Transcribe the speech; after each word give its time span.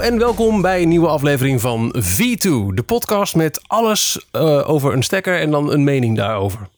En 0.00 0.18
welkom 0.18 0.62
bij 0.62 0.82
een 0.82 0.88
nieuwe 0.88 1.08
aflevering 1.08 1.60
van 1.60 1.94
V2, 1.98 2.74
de 2.74 2.82
podcast 2.86 3.34
met 3.34 3.60
alles 3.66 4.26
uh, 4.32 4.68
over 4.68 4.92
een 4.92 5.02
stekker 5.02 5.40
en 5.40 5.50
dan 5.50 5.72
een 5.72 5.84
mening 5.84 6.16
daarover. 6.16 6.68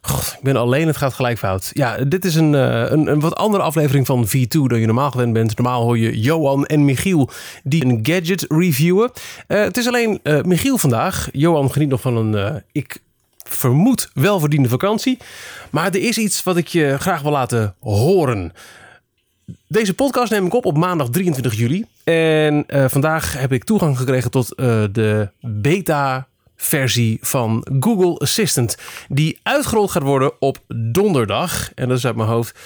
God, 0.00 0.34
ik 0.36 0.42
ben 0.42 0.56
alleen, 0.56 0.86
het 0.86 0.96
gaat 0.96 1.14
gelijk 1.14 1.38
fout. 1.38 1.70
Ja, 1.72 1.96
dit 1.96 2.24
is 2.24 2.34
een, 2.34 2.52
uh, 2.52 2.90
een, 2.90 3.06
een, 3.06 3.20
wat 3.20 3.36
andere 3.36 3.62
aflevering 3.62 4.06
van 4.06 4.26
V2 4.26 4.48
dan 4.48 4.80
je 4.80 4.86
normaal 4.86 5.10
gewend 5.10 5.32
bent. 5.32 5.56
Normaal 5.56 5.82
hoor 5.82 5.98
je 5.98 6.20
Johan 6.20 6.66
en 6.66 6.84
Michiel 6.84 7.30
die 7.62 7.84
een 7.84 7.98
gadget 8.02 8.44
reviewen. 8.48 9.10
Uh, 9.48 9.60
het 9.62 9.76
is 9.76 9.86
alleen 9.86 10.20
Michiel 10.42 10.78
vandaag. 10.78 11.28
Johan 11.32 11.72
geniet 11.72 11.88
nog 11.88 12.00
van 12.00 12.16
een, 12.16 12.62
ik 12.72 13.00
vermoed, 13.36 14.10
welverdiende 14.14 14.68
vakantie. 14.68 15.18
Maar 15.70 15.86
er 15.86 16.02
is 16.02 16.18
iets 16.18 16.42
wat 16.42 16.56
ik 16.56 16.68
je 16.68 16.96
graag 16.98 17.22
wil 17.22 17.32
laten 17.32 17.74
horen. 17.80 18.52
Deze 19.68 19.94
podcast 19.94 20.30
neem 20.30 20.46
ik 20.46 20.54
op 20.54 20.64
op 20.64 20.76
maandag 20.76 21.08
23 21.08 21.54
juli. 21.54 21.84
En 22.04 22.64
uh, 22.68 22.84
vandaag 22.88 23.38
heb 23.38 23.52
ik 23.52 23.64
toegang 23.64 23.98
gekregen 23.98 24.30
tot 24.30 24.52
uh, 24.60 24.84
de 24.92 25.30
beta 25.40 26.28
versie 26.56 27.18
van 27.20 27.66
Google 27.80 28.18
Assistant. 28.18 28.76
Die 29.08 29.38
uitgerold 29.42 29.90
gaat 29.90 30.02
worden 30.02 30.32
op 30.38 30.58
donderdag. 30.68 31.74
En 31.74 31.88
dat 31.88 31.98
is 31.98 32.06
uit 32.06 32.16
mijn 32.16 32.28
hoofd 32.28 32.58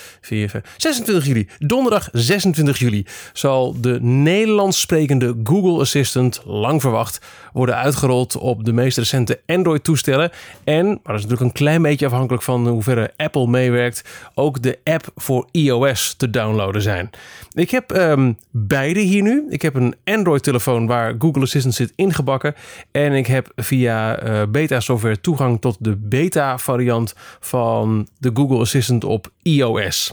26 0.76 1.26
juli. 1.26 1.48
Donderdag 1.58 2.08
26 2.12 2.78
juli 2.78 3.06
zal 3.32 3.80
de 3.80 4.00
Nederlands 4.02 4.80
sprekende 4.80 5.34
Google 5.44 5.80
Assistant, 5.80 6.42
lang 6.44 6.80
verwacht, 6.80 7.20
worden 7.52 7.76
uitgerold 7.76 8.36
op 8.36 8.64
de 8.64 8.72
meest 8.72 8.98
recente 8.98 9.40
Android-toestellen. 9.46 10.30
En, 10.64 10.86
maar 10.86 11.00
dat 11.02 11.14
is 11.14 11.22
natuurlijk 11.22 11.40
een 11.40 11.52
klein 11.52 11.82
beetje 11.82 12.06
afhankelijk 12.06 12.42
van 12.42 12.68
hoeverre 12.68 13.12
Apple 13.16 13.46
meewerkt, 13.46 14.04
ook 14.34 14.62
de 14.62 14.78
app 14.84 15.10
voor 15.16 15.48
iOS 15.50 16.14
te 16.14 16.30
downloaden 16.30 16.82
zijn. 16.82 17.10
Ik 17.52 17.70
heb 17.70 17.90
um, 17.90 18.38
beide 18.50 19.00
hier 19.00 19.22
nu. 19.22 19.46
Ik 19.48 19.62
heb 19.62 19.74
een 19.74 19.94
Android-telefoon 20.04 20.86
waar 20.86 21.14
Google 21.18 21.42
Assistant 21.42 21.74
zit 21.74 21.92
ingebakken. 21.96 22.54
En 22.90 23.12
ik 23.12 23.26
heb 23.26 23.52
via 23.56 23.79
uh, 23.82 24.42
beta-software 24.48 25.20
toegang 25.20 25.60
tot 25.60 25.76
de 25.80 25.96
beta-variant 25.96 27.14
van 27.40 28.08
de 28.18 28.30
Google 28.34 28.58
Assistant 28.58 29.04
op 29.04 29.30
iOS. 29.42 30.12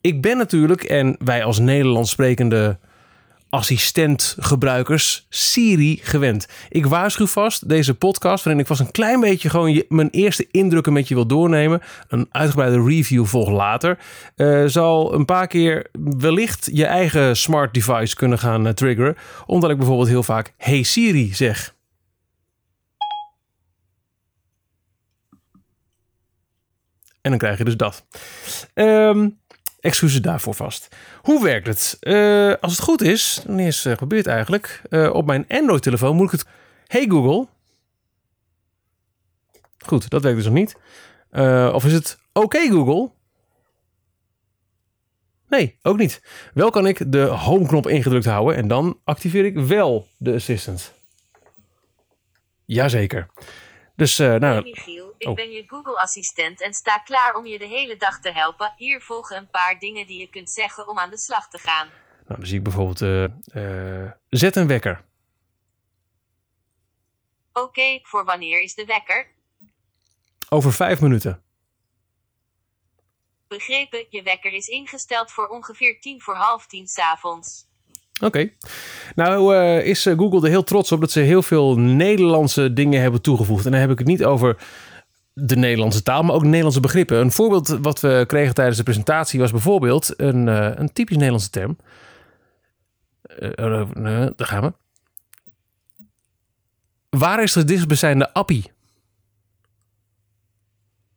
Ik 0.00 0.22
ben 0.22 0.36
natuurlijk, 0.36 0.82
en 0.82 1.16
wij 1.18 1.44
als 1.44 1.58
Nederlands 1.58 2.10
sprekende 2.10 2.78
assistentgebruikers 3.54 5.26
Siri 5.28 5.98
gewend. 6.02 6.48
Ik 6.68 6.86
waarschuw 6.86 7.26
vast, 7.26 7.68
deze 7.68 7.94
podcast, 7.94 8.44
waarin 8.44 8.62
ik 8.62 8.68
vast 8.68 8.80
een 8.80 8.90
klein 8.90 9.20
beetje 9.20 9.50
gewoon 9.50 9.82
mijn 9.88 10.10
eerste 10.10 10.46
indrukken 10.50 10.92
met 10.92 11.08
je 11.08 11.14
wil 11.14 11.26
doornemen. 11.26 11.82
Een 12.08 12.28
uitgebreide 12.30 12.82
review 12.82 13.24
volgt 13.24 13.52
later. 13.52 13.98
Uh, 14.36 14.62
zal 14.66 15.14
een 15.14 15.24
paar 15.24 15.46
keer 15.46 15.86
wellicht 16.18 16.70
je 16.72 16.86
eigen 16.86 17.36
smart 17.36 17.74
device 17.74 18.16
kunnen 18.16 18.38
gaan 18.38 18.66
uh, 18.66 18.72
triggeren. 18.72 19.16
Omdat 19.46 19.70
ik 19.70 19.76
bijvoorbeeld 19.76 20.08
heel 20.08 20.22
vaak 20.22 20.52
Hey 20.56 20.82
Siri 20.82 21.34
zeg. 21.34 21.73
En 27.20 27.30
dan 27.30 27.38
krijg 27.38 27.58
je 27.58 27.64
dus 27.64 27.76
dat. 27.76 28.04
Um, 28.74 29.42
Excuses 29.80 30.22
daarvoor 30.22 30.54
vast. 30.54 30.96
Hoe 31.22 31.42
werkt 31.42 31.66
het? 31.66 31.96
Uh, 32.00 32.54
als 32.60 32.72
het 32.72 32.80
goed 32.80 33.02
is, 33.02 33.42
wanneer 33.46 33.66
is 33.66 33.84
het 33.84 33.98
gebeurd 33.98 34.26
eigenlijk? 34.26 34.82
Uh, 34.90 35.14
op 35.14 35.26
mijn 35.26 35.44
Android-telefoon 35.48 36.16
moet 36.16 36.32
ik 36.32 36.38
het. 36.38 36.48
Hey 36.86 37.06
Google. 37.08 37.48
Goed, 39.78 40.10
dat 40.10 40.22
werkt 40.22 40.36
dus 40.36 40.46
nog 40.46 40.54
niet. 40.54 40.76
Of 41.74 41.84
is 41.84 41.92
het 41.92 42.18
oké 42.32 42.58
Google? 42.58 43.10
Nee, 45.48 45.78
ook 45.82 45.96
niet. 45.96 46.22
Wel 46.54 46.70
kan 46.70 46.86
ik 46.86 47.12
de 47.12 47.22
home-knop 47.22 47.88
ingedrukt 47.88 48.24
houden 48.24 48.56
en 48.56 48.68
dan 48.68 49.00
activeer 49.04 49.44
ik 49.44 49.58
wel 49.58 50.08
de 50.16 50.34
assistant. 50.34 50.92
Jazeker. 52.64 53.26
Dus, 53.96 54.16
nou. 54.18 54.74
Ik 55.18 55.28
oh. 55.28 55.34
ben 55.34 55.50
je 55.50 55.64
Google-assistent 55.66 56.62
en 56.62 56.74
sta 56.74 56.98
klaar 56.98 57.34
om 57.34 57.46
je 57.46 57.58
de 57.58 57.66
hele 57.66 57.96
dag 57.96 58.20
te 58.20 58.32
helpen. 58.32 58.72
Hier 58.76 59.00
volgen 59.00 59.36
een 59.36 59.50
paar 59.50 59.78
dingen 59.78 60.06
die 60.06 60.20
je 60.20 60.28
kunt 60.28 60.50
zeggen 60.50 60.88
om 60.88 60.98
aan 60.98 61.10
de 61.10 61.18
slag 61.18 61.48
te 61.48 61.58
gaan. 61.58 61.88
Nou, 62.26 62.38
dan 62.38 62.46
zie 62.46 62.58
ik 62.58 62.62
bijvoorbeeld: 62.62 63.00
uh, 63.00 63.24
uh, 64.02 64.10
zet 64.28 64.56
een 64.56 64.66
wekker. 64.66 65.04
Oké, 67.52 67.66
okay, 67.66 68.00
voor 68.02 68.24
wanneer 68.24 68.62
is 68.62 68.74
de 68.74 68.84
wekker? 68.84 69.26
Over 70.48 70.72
vijf 70.72 71.00
minuten. 71.00 71.42
Begrepen, 73.48 74.06
je 74.10 74.22
wekker 74.22 74.52
is 74.52 74.68
ingesteld 74.68 75.32
voor 75.32 75.46
ongeveer 75.46 76.00
tien 76.00 76.20
voor 76.20 76.34
half 76.34 76.66
tien 76.66 76.86
s'avonds. 76.86 77.66
Oké. 78.14 78.26
Okay. 78.26 78.56
Nou 79.14 79.54
uh, 79.54 79.86
is 79.86 80.02
Google 80.02 80.42
er 80.42 80.48
heel 80.48 80.64
trots 80.64 80.92
op 80.92 81.00
dat 81.00 81.10
ze 81.10 81.20
heel 81.20 81.42
veel 81.42 81.76
Nederlandse 81.76 82.72
dingen 82.72 83.00
hebben 83.00 83.22
toegevoegd. 83.22 83.64
En 83.64 83.70
dan 83.70 83.80
heb 83.80 83.90
ik 83.90 83.98
het 83.98 84.06
niet 84.06 84.24
over 84.24 84.56
de 85.34 85.56
Nederlandse 85.56 86.02
taal, 86.02 86.22
maar 86.22 86.34
ook 86.34 86.42
Nederlandse 86.42 86.80
begrippen. 86.80 87.18
Een 87.18 87.32
voorbeeld 87.32 87.68
wat 87.68 88.00
we 88.00 88.24
kregen 88.26 88.54
tijdens 88.54 88.76
de 88.76 88.82
presentatie 88.82 89.40
was 89.40 89.50
bijvoorbeeld 89.50 90.20
een, 90.20 90.46
uh, 90.46 90.70
een 90.74 90.92
typisch 90.92 91.16
Nederlandse 91.16 91.50
term. 91.50 91.76
Uh, 93.38 93.88
daar 94.36 94.46
gaan 94.46 94.62
we. 94.62 94.72
Waar 97.18 97.42
is 97.42 97.52
de 97.52 97.64
dichtstbijzijnde 97.64 98.32
appie? 98.32 98.72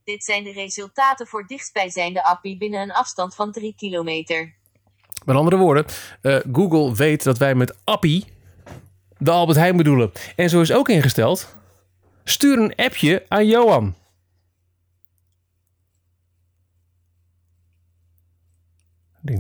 Dit 0.04 0.24
zijn 0.24 0.44
de 0.44 0.52
resultaten 0.52 1.28
voor 1.28 1.48
dichtstbijzijnde 1.48 2.24
appie 2.24 2.58
binnen 2.58 2.82
een 2.82 2.92
afstand 2.92 3.36
van 3.36 3.52
3 3.52 3.74
kilometer. 3.78 4.56
Met 5.26 5.36
andere 5.36 5.58
woorden, 5.58 5.86
uh, 6.22 6.40
Google 6.52 6.96
weet 6.96 7.24
dat 7.24 7.38
wij 7.38 7.56
met 7.56 7.76
Appie 7.84 8.26
de 9.18 9.32
Albert 9.32 9.58
Heijn 9.58 9.78
bedoelen. 9.78 10.12
En 10.36 10.50
zo 10.50 10.62
is 10.62 10.72
ook 10.72 10.90
ingesteld: 10.90 11.56
stuur 12.24 12.60
een 12.60 12.76
appje 12.76 13.26
aan 13.28 13.48
Johan. 13.48 13.96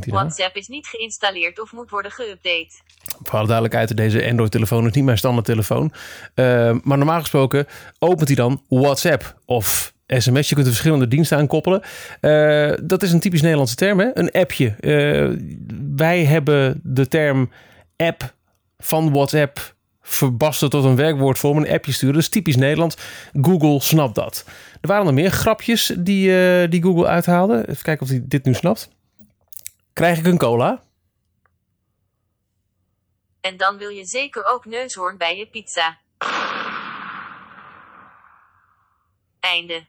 WhatsApp 0.05 0.55
is 0.55 0.67
niet 0.67 0.87
geïnstalleerd 0.87 1.61
of 1.61 1.71
moet 1.71 1.89
worden 1.89 2.11
geüpdate. 2.11 2.81
Voor 3.23 3.37
alle 3.37 3.47
duidelijkheid, 3.47 3.97
deze 3.97 4.29
Android-telefoon 4.29 4.85
is 4.85 4.93
niet 4.93 5.03
mijn 5.03 5.17
standaard 5.17 5.45
telefoon. 5.45 5.93
Uh, 6.35 6.75
maar 6.83 6.97
normaal 6.97 7.19
gesproken 7.19 7.67
opent 7.99 8.27
hij 8.27 8.35
dan 8.35 8.63
WhatsApp 8.67 9.35
of 9.45 9.93
sms. 10.07 10.49
Je 10.49 10.55
kunt 10.55 10.67
er 10.67 10.73
verschillende 10.73 11.07
diensten 11.07 11.37
aan 11.37 11.47
koppelen. 11.47 11.81
Uh, 12.21 12.73
dat 12.83 13.03
is 13.03 13.11
een 13.11 13.19
typisch 13.19 13.41
Nederlandse 13.41 13.75
term, 13.75 13.99
hè? 13.99 14.09
een 14.13 14.31
appje. 14.31 14.75
Uh, 14.79 15.37
wij 15.95 16.23
hebben 16.23 16.79
de 16.83 17.07
term 17.07 17.51
app 17.97 18.33
van 18.77 19.13
WhatsApp 19.13 19.75
verbasten 20.01 20.69
tot 20.69 20.83
een 20.83 20.95
werkwoord 20.95 21.37
voor 21.37 21.55
een 21.55 21.69
appje 21.69 21.91
sturen. 21.91 22.15
Dat 22.15 22.23
is 22.23 22.29
typisch 22.29 22.55
Nederlands. 22.55 22.97
Google 23.41 23.81
snapt 23.81 24.15
dat. 24.15 24.45
Er 24.81 24.87
waren 24.87 25.07
er 25.07 25.13
meer 25.13 25.31
grapjes 25.31 25.93
die, 25.97 26.29
uh, 26.29 26.69
die 26.69 26.83
Google 26.83 27.07
uithaalde. 27.07 27.65
Even 27.69 27.83
kijken 27.83 28.03
of 28.03 28.09
hij 28.09 28.21
dit 28.23 28.45
nu 28.45 28.53
snapt. 28.53 28.89
Krijg 29.97 30.17
ik 30.17 30.25
een 30.25 30.37
cola? 30.37 30.83
En 33.41 33.57
dan 33.57 33.77
wil 33.77 33.89
je 33.89 34.05
zeker 34.05 34.45
ook 34.45 34.65
neushoorn 34.65 35.17
bij 35.17 35.37
je 35.37 35.47
pizza. 35.47 35.97
Einde. 39.39 39.85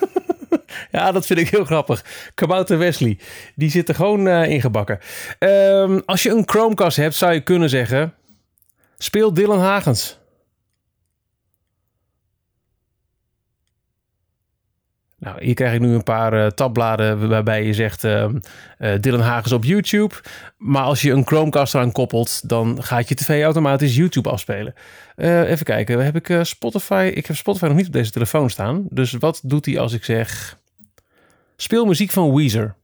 ja, 0.90 1.12
dat 1.12 1.26
vind 1.26 1.38
ik 1.38 1.48
heel 1.48 1.64
grappig. 1.64 2.04
Kabouter 2.34 2.78
Wesley, 2.78 3.18
die 3.54 3.70
zit 3.70 3.88
er 3.88 3.94
gewoon 3.94 4.26
uh, 4.26 4.48
ingebakken. 4.48 5.00
Um, 5.38 6.02
als 6.06 6.22
je 6.22 6.30
een 6.30 6.48
Chromecast 6.48 6.96
hebt, 6.96 7.14
zou 7.14 7.32
je 7.32 7.40
kunnen 7.40 7.68
zeggen... 7.68 8.14
Speel 8.98 9.34
Dylan 9.34 9.60
Hagens. 9.60 10.18
Nou, 15.18 15.44
hier 15.44 15.54
krijg 15.54 15.74
ik 15.74 15.80
nu 15.80 15.94
een 15.94 16.02
paar 16.02 16.34
uh, 16.34 16.46
tabbladen 16.46 17.28
waarbij 17.28 17.64
je 17.64 17.74
zegt 17.74 18.04
uh, 18.04 18.28
uh, 18.78 18.92
Dylan 19.00 19.20
Hagens 19.20 19.52
op 19.52 19.64
YouTube. 19.64 20.14
Maar 20.56 20.82
als 20.82 21.02
je 21.02 21.12
een 21.12 21.26
Chromecast 21.26 21.74
eraan 21.74 21.92
koppelt, 21.92 22.48
dan 22.48 22.82
gaat 22.82 23.08
je 23.08 23.14
tv 23.14 23.42
automatisch 23.42 23.96
YouTube 23.96 24.30
afspelen. 24.30 24.74
even 25.16 25.64
kijken, 25.64 26.04
heb 26.04 26.16
ik 26.16 26.38
Spotify? 26.42 27.10
Ik 27.14 27.26
heb 27.26 27.36
Spotify 27.36 27.66
nog 27.66 27.76
niet 27.76 27.86
op 27.86 27.92
deze 27.92 28.10
telefoon 28.10 28.50
staan. 28.50 28.86
Dus 28.90 29.12
wat 29.12 29.40
doet 29.44 29.66
hij 29.66 29.78
als 29.78 29.92
ik 29.92 30.04
zeg... 30.04 30.58
Speel 31.56 31.86
muziek 31.86 32.10
van 32.10 32.34
Weezer. 32.34 32.74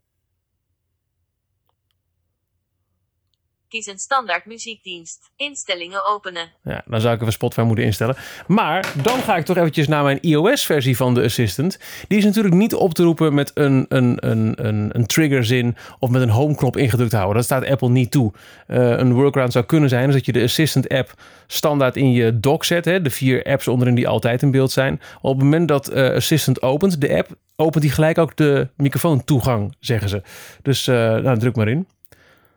Kies 3.74 3.86
een 3.86 3.98
standaard 3.98 4.46
muziekdienst. 4.46 5.30
Instellingen 5.36 6.06
openen. 6.06 6.48
Ja, 6.62 6.82
dan 6.86 7.00
zou 7.00 7.14
ik 7.14 7.20
even 7.20 7.32
Spotify 7.32 7.60
moeten 7.60 7.84
instellen. 7.84 8.16
Maar 8.46 8.92
dan 9.02 9.18
ga 9.18 9.36
ik 9.36 9.44
toch 9.44 9.56
eventjes 9.56 9.88
naar 9.88 10.02
mijn 10.02 10.18
iOS-versie 10.20 10.96
van 10.96 11.14
de 11.14 11.22
Assistant. 11.22 11.78
Die 12.08 12.18
is 12.18 12.24
natuurlijk 12.24 12.54
niet 12.54 12.74
op 12.74 12.94
te 12.94 13.02
roepen 13.02 13.34
met 13.34 13.50
een, 13.54 13.86
een, 13.88 14.28
een, 14.30 14.66
een, 14.66 14.90
een 14.92 15.06
triggerzin 15.06 15.76
of 15.98 16.10
met 16.10 16.22
een 16.22 16.30
home-knop 16.30 16.76
ingedrukt 16.76 17.12
houden. 17.12 17.34
Dat 17.34 17.44
staat 17.44 17.66
Apple 17.66 17.88
niet 17.88 18.10
toe. 18.10 18.32
Uh, 18.68 18.98
een 18.98 19.12
workaround 19.12 19.52
zou 19.52 19.64
kunnen 19.64 19.88
zijn 19.88 20.10
dat 20.10 20.26
je 20.26 20.32
de 20.32 20.42
Assistant-app 20.42 21.14
standaard 21.46 21.96
in 21.96 22.12
je 22.12 22.40
dock 22.40 22.64
zet. 22.64 22.84
Hè, 22.84 23.02
de 23.02 23.10
vier 23.10 23.44
apps 23.44 23.68
onderin 23.68 23.94
die 23.94 24.08
altijd 24.08 24.42
in 24.42 24.50
beeld 24.50 24.72
zijn. 24.72 25.00
Op 25.20 25.34
het 25.34 25.42
moment 25.42 25.68
dat 25.68 25.92
uh, 25.92 26.10
Assistant 26.10 26.62
opent, 26.62 27.00
de 27.00 27.16
app, 27.16 27.28
opent 27.56 27.82
die 27.82 27.92
gelijk 27.92 28.18
ook 28.18 28.36
de 28.36 28.68
microfoontoegang, 28.76 29.76
zeggen 29.80 30.08
ze. 30.08 30.22
Dus 30.62 30.86
uh, 30.86 30.94
nou, 30.96 31.38
druk 31.38 31.56
maar 31.56 31.68
in. 31.68 31.86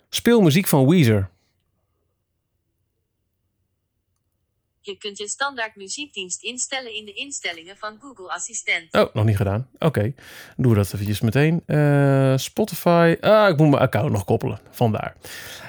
Speel 0.09 0.41
muziek 0.41 0.67
van 0.67 0.87
Weezer. 0.87 1.29
Je 4.81 4.97
kunt 4.97 5.17
je 5.17 5.27
standaard 5.27 5.75
muziekdienst 5.75 6.43
instellen 6.43 6.95
in 6.95 7.05
de 7.05 7.13
instellingen 7.13 7.77
van 7.77 7.97
Google 8.01 8.29
Assistent. 8.29 8.93
Oh, 8.93 9.13
nog 9.13 9.25
niet 9.25 9.35
gedaan. 9.35 9.67
Oké, 9.73 9.85
okay. 9.85 10.15
doen 10.57 10.71
we 10.71 10.77
dat 10.77 10.93
eventjes 10.93 11.21
meteen. 11.21 11.63
Eh, 11.65 12.37
Spotify. 12.37 13.15
Ah, 13.21 13.49
ik 13.49 13.57
moet 13.57 13.69
mijn 13.69 13.81
account 13.81 14.11
nog 14.11 14.25
koppelen. 14.25 14.59
Vandaar. 14.69 15.15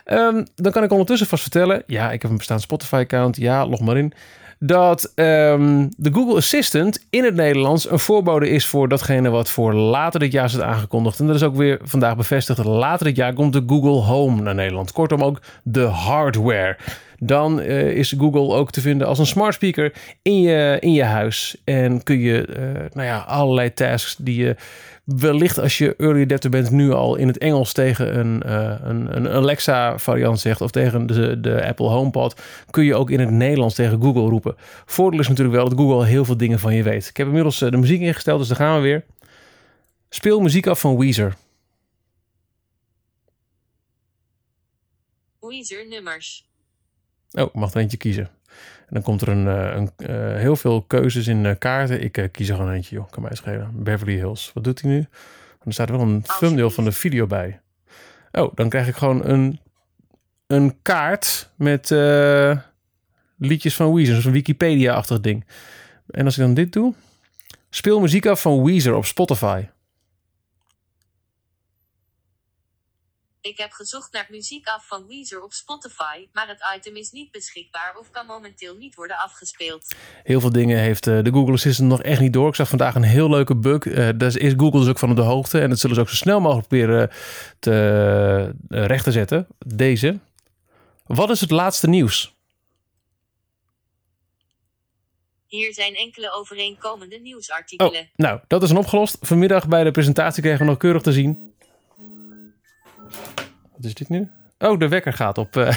Um, 0.05 0.46
dan 0.55 0.73
kan 0.73 0.82
ik 0.82 0.90
ondertussen 0.90 1.26
vast 1.26 1.43
vertellen. 1.43 1.82
Ja, 1.87 2.12
ik 2.12 2.23
heb 2.23 2.31
een 2.31 2.37
bestaand 2.37 2.61
Spotify-account. 2.61 3.37
Ja, 3.37 3.67
log 3.67 3.81
maar 3.81 3.96
in. 3.96 4.12
Dat 4.58 5.12
ehm, 5.14 5.87
de 5.96 6.12
Google 6.12 6.37
Assistant 6.37 7.06
in 7.10 7.25
het 7.25 7.34
Nederlands 7.34 7.90
een 7.90 7.99
voorbode 7.99 8.49
is 8.49 8.66
voor 8.66 8.88
datgene 8.88 9.28
wat 9.28 9.50
voor 9.50 9.75
later 9.75 10.20
dit 10.20 10.32
jaar 10.32 10.44
is 10.44 10.60
aangekondigd. 10.60 11.20
En 11.20 11.26
dat 11.26 11.37
is 11.37 11.43
ook 11.43 11.56
weer 11.56 11.78
vandaag 11.82 12.16
bevestigd. 12.16 12.64
Later 12.64 13.06
dit 13.06 13.16
jaar 13.16 13.32
komt 13.32 13.52
de 13.52 13.62
Google 13.66 14.12
Home 14.12 14.43
naar 14.43 14.55
Nederland. 14.55 14.93
Kortom 14.93 15.22
ook 15.22 15.40
de 15.62 15.84
hardware 15.84 16.76
dan 17.19 17.60
uh, 17.60 17.90
is 17.90 18.14
Google 18.19 18.55
ook 18.55 18.70
te 18.70 18.81
vinden 18.81 19.06
als 19.06 19.19
een 19.19 19.26
smart 19.26 19.55
speaker 19.55 19.93
in 20.22 20.40
je, 20.40 20.76
in 20.81 20.93
je 20.93 21.04
huis. 21.04 21.56
En 21.64 22.02
kun 22.02 22.19
je 22.19 22.46
uh, 22.49 22.56
nou 22.93 23.06
ja, 23.06 23.19
allerlei 23.19 23.75
tasks 23.75 24.16
die 24.16 24.44
je 24.44 24.56
wellicht 25.16 25.58
als 25.58 25.78
je 25.78 25.96
early 25.96 26.22
adapter 26.22 26.50
bent 26.50 26.70
nu 26.70 26.93
al 26.93 27.16
in 27.16 27.26
het 27.26 27.38
Engels 27.38 27.72
tegen 27.72 28.19
een, 28.19 28.43
uh, 28.46 28.75
een, 28.82 29.16
een 29.16 29.28
Alexa 29.28 29.99
variant 29.99 30.40
zegt 30.40 30.60
of 30.60 30.70
tegen 30.70 31.06
de, 31.06 31.40
de 31.40 31.66
Apple 31.66 31.88
HomePod, 31.88 32.40
kun 32.70 32.84
je 32.84 32.94
ook 32.94 33.10
in 33.10 33.20
het 33.20 33.31
Nederlands 33.31 33.75
tegen 33.75 34.02
Google 34.02 34.28
roepen. 34.28 34.56
Voordeel 34.87 35.20
is 35.20 35.28
natuurlijk 35.28 35.56
wel 35.56 35.69
dat 35.69 35.78
Google 35.78 36.06
heel 36.06 36.25
veel 36.25 36.37
dingen 36.37 36.58
van 36.58 36.75
je 36.75 36.82
weet. 36.82 37.08
Ik 37.08 37.16
heb 37.16 37.26
inmiddels 37.26 37.58
de 37.58 37.76
muziek 37.76 38.00
ingesteld, 38.00 38.38
dus 38.38 38.49
daar 38.49 38.56
gaan 38.56 38.76
we 38.76 38.82
weer. 38.82 39.05
Speel 40.08 40.40
muziek 40.40 40.66
af 40.66 40.81
van 40.81 40.99
Weezer. 40.99 41.37
Weezer 45.40 45.88
nummers. 45.88 46.48
Oh, 47.32 47.42
ik 47.42 47.54
mag 47.54 47.75
er 47.75 47.80
eentje 47.80 47.96
kiezen. 47.96 48.28
En 48.86 48.94
dan 48.94 49.02
komt 49.02 49.20
er 49.20 49.28
een, 49.28 49.46
uh, 49.46 49.75
een 49.75 49.90
uh, 49.96 50.36
heel 50.36 50.56
veel 50.56 50.82
keuzes 50.82 51.26
in 51.26 51.44
uh, 51.44 51.52
kaarten. 51.58 52.02
Ik 52.02 52.28
kies 52.32 52.48
er 52.48 52.56
gewoon 52.56 52.72
eentje, 52.72 52.94
joh. 52.94 53.10
Kan 53.10 53.22
mij 53.22 53.34
schelen. 53.34 53.70
Beverly 53.72 54.14
Hills. 54.14 54.50
Wat 54.54 54.64
doet 54.64 54.82
hij 54.82 54.90
nu? 54.90 55.06
Er 55.64 55.72
staat 55.72 55.90
wel 55.90 56.00
een 56.00 56.25
thumbnail 56.38 56.70
van 56.70 56.84
de 56.84 56.92
video 56.92 57.26
bij. 57.26 57.60
Oh, 58.32 58.54
dan 58.54 58.69
krijg 58.69 58.88
ik 58.88 58.96
gewoon 58.96 59.25
een, 59.25 59.60
een 60.46 60.82
kaart 60.82 61.50
met 61.56 61.90
liedjes 63.38 63.75
van 63.75 63.94
Weezer. 63.94 64.26
Een 64.26 64.32
Wikipedia-achtig 64.32 65.20
ding. 65.20 65.46
En 66.10 66.25
als 66.25 66.38
ik 66.38 66.44
dan 66.44 66.54
dit 66.54 66.72
doe... 66.72 66.94
Speel 67.70 68.00
muziek 68.00 68.26
af 68.26 68.40
van 68.40 68.64
Weezer 68.64 68.94
op 68.94 69.04
Spotify. 69.04 69.64
Ik 73.49 73.59
heb 73.59 73.73
gezocht 73.73 74.12
naar 74.12 74.27
muziek 74.31 74.67
af 74.67 74.87
van 74.87 75.06
Weezer 75.06 75.43
op 75.43 75.53
Spotify, 75.53 76.29
maar 76.33 76.49
het 76.49 76.65
item 76.77 76.97
is 76.97 77.11
niet 77.11 77.31
beschikbaar 77.31 77.97
of 77.99 78.11
kan 78.11 78.27
momenteel 78.27 78.77
niet 78.77 78.95
worden 78.95 79.17
afgespeeld. 79.17 79.95
Heel 80.23 80.41
veel 80.41 80.53
dingen 80.53 80.79
heeft 80.79 81.06
uh, 81.06 81.23
de 81.23 81.31
Google 81.31 81.53
Assistant 81.53 81.89
nog 81.89 82.03
echt 82.03 82.21
niet 82.21 82.33
door. 82.33 82.49
Ik 82.49 82.55
zag 82.55 82.69
vandaag 82.69 82.95
een 82.95 83.03
heel 83.03 83.31
leuke 83.31 83.56
bug. 83.56 83.85
Uh, 83.85 84.09
daar 84.17 84.37
is 84.37 84.53
Google 84.56 84.81
dus 84.81 84.89
ook 84.89 84.99
van 84.99 85.11
op 85.11 85.17
de 85.17 85.23
hoogte. 85.23 85.61
En 85.61 85.69
dat 85.69 85.79
zullen 85.79 85.97
ze 85.97 86.03
ook 86.03 86.09
zo 86.09 86.15
snel 86.15 86.41
mogelijk 86.41 86.69
proberen 86.69 87.11
te 87.59 88.55
uh, 88.69 88.87
recht 88.87 89.05
te 89.05 89.12
zetten. 89.12 89.47
Deze. 89.67 90.19
Wat 91.06 91.31
is 91.31 91.41
het 91.41 91.50
laatste 91.50 91.89
nieuws? 91.89 92.37
Hier 95.47 95.75
zijn 95.75 95.95
enkele 95.95 96.33
overeenkomende 96.33 97.19
nieuwsartikelen. 97.19 98.00
Oh, 98.00 98.09
nou, 98.17 98.41
dat 98.47 98.62
is 98.62 98.71
een 98.71 98.77
opgelost. 98.77 99.17
Vanmiddag 99.21 99.69
bij 99.69 99.85
de 99.85 99.91
presentatie 99.91 100.43
kregen 100.43 100.61
we 100.61 100.65
nog 100.65 100.79
keurig 100.79 101.03
te 101.03 101.12
zien 101.12 101.48
wat 103.78 103.86
is 103.86 103.94
dit 103.94 104.08
nu? 104.08 104.28
Oh, 104.58 104.78
de 104.78 104.88
wekker 104.88 105.12
gaat 105.12 105.38
op, 105.38 105.56
uh, 105.56 105.75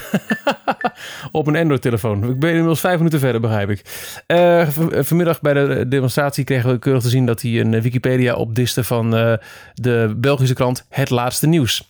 op 1.32 1.48
een 1.48 1.56
Android-telefoon. 1.56 2.30
Ik 2.30 2.40
ben 2.40 2.50
inmiddels 2.50 2.80
vijf 2.80 2.98
minuten 2.98 3.20
verder, 3.20 3.42
begrijp 3.42 3.70
ik. 3.70 3.82
Uh, 4.28 4.68
vanmiddag 5.04 5.42
bij 5.42 5.54
de 5.54 5.88
demonstratie 5.88 6.44
kregen 6.44 6.70
we 6.72 6.80
keurig 6.80 7.02
te 7.02 7.10
zien 7.10 7.26
dat 7.26 7.42
hij 7.42 7.60
een 7.60 7.82
Wikipedia 7.82 8.34
opdiste 8.34 8.84
van 8.84 9.18
uh, 9.18 9.34
de 9.74 10.14
Belgische 10.18 10.54
krant 10.54 10.86
Het 10.90 11.10
Laatste 11.10 11.48
Nieuws. 11.48 11.88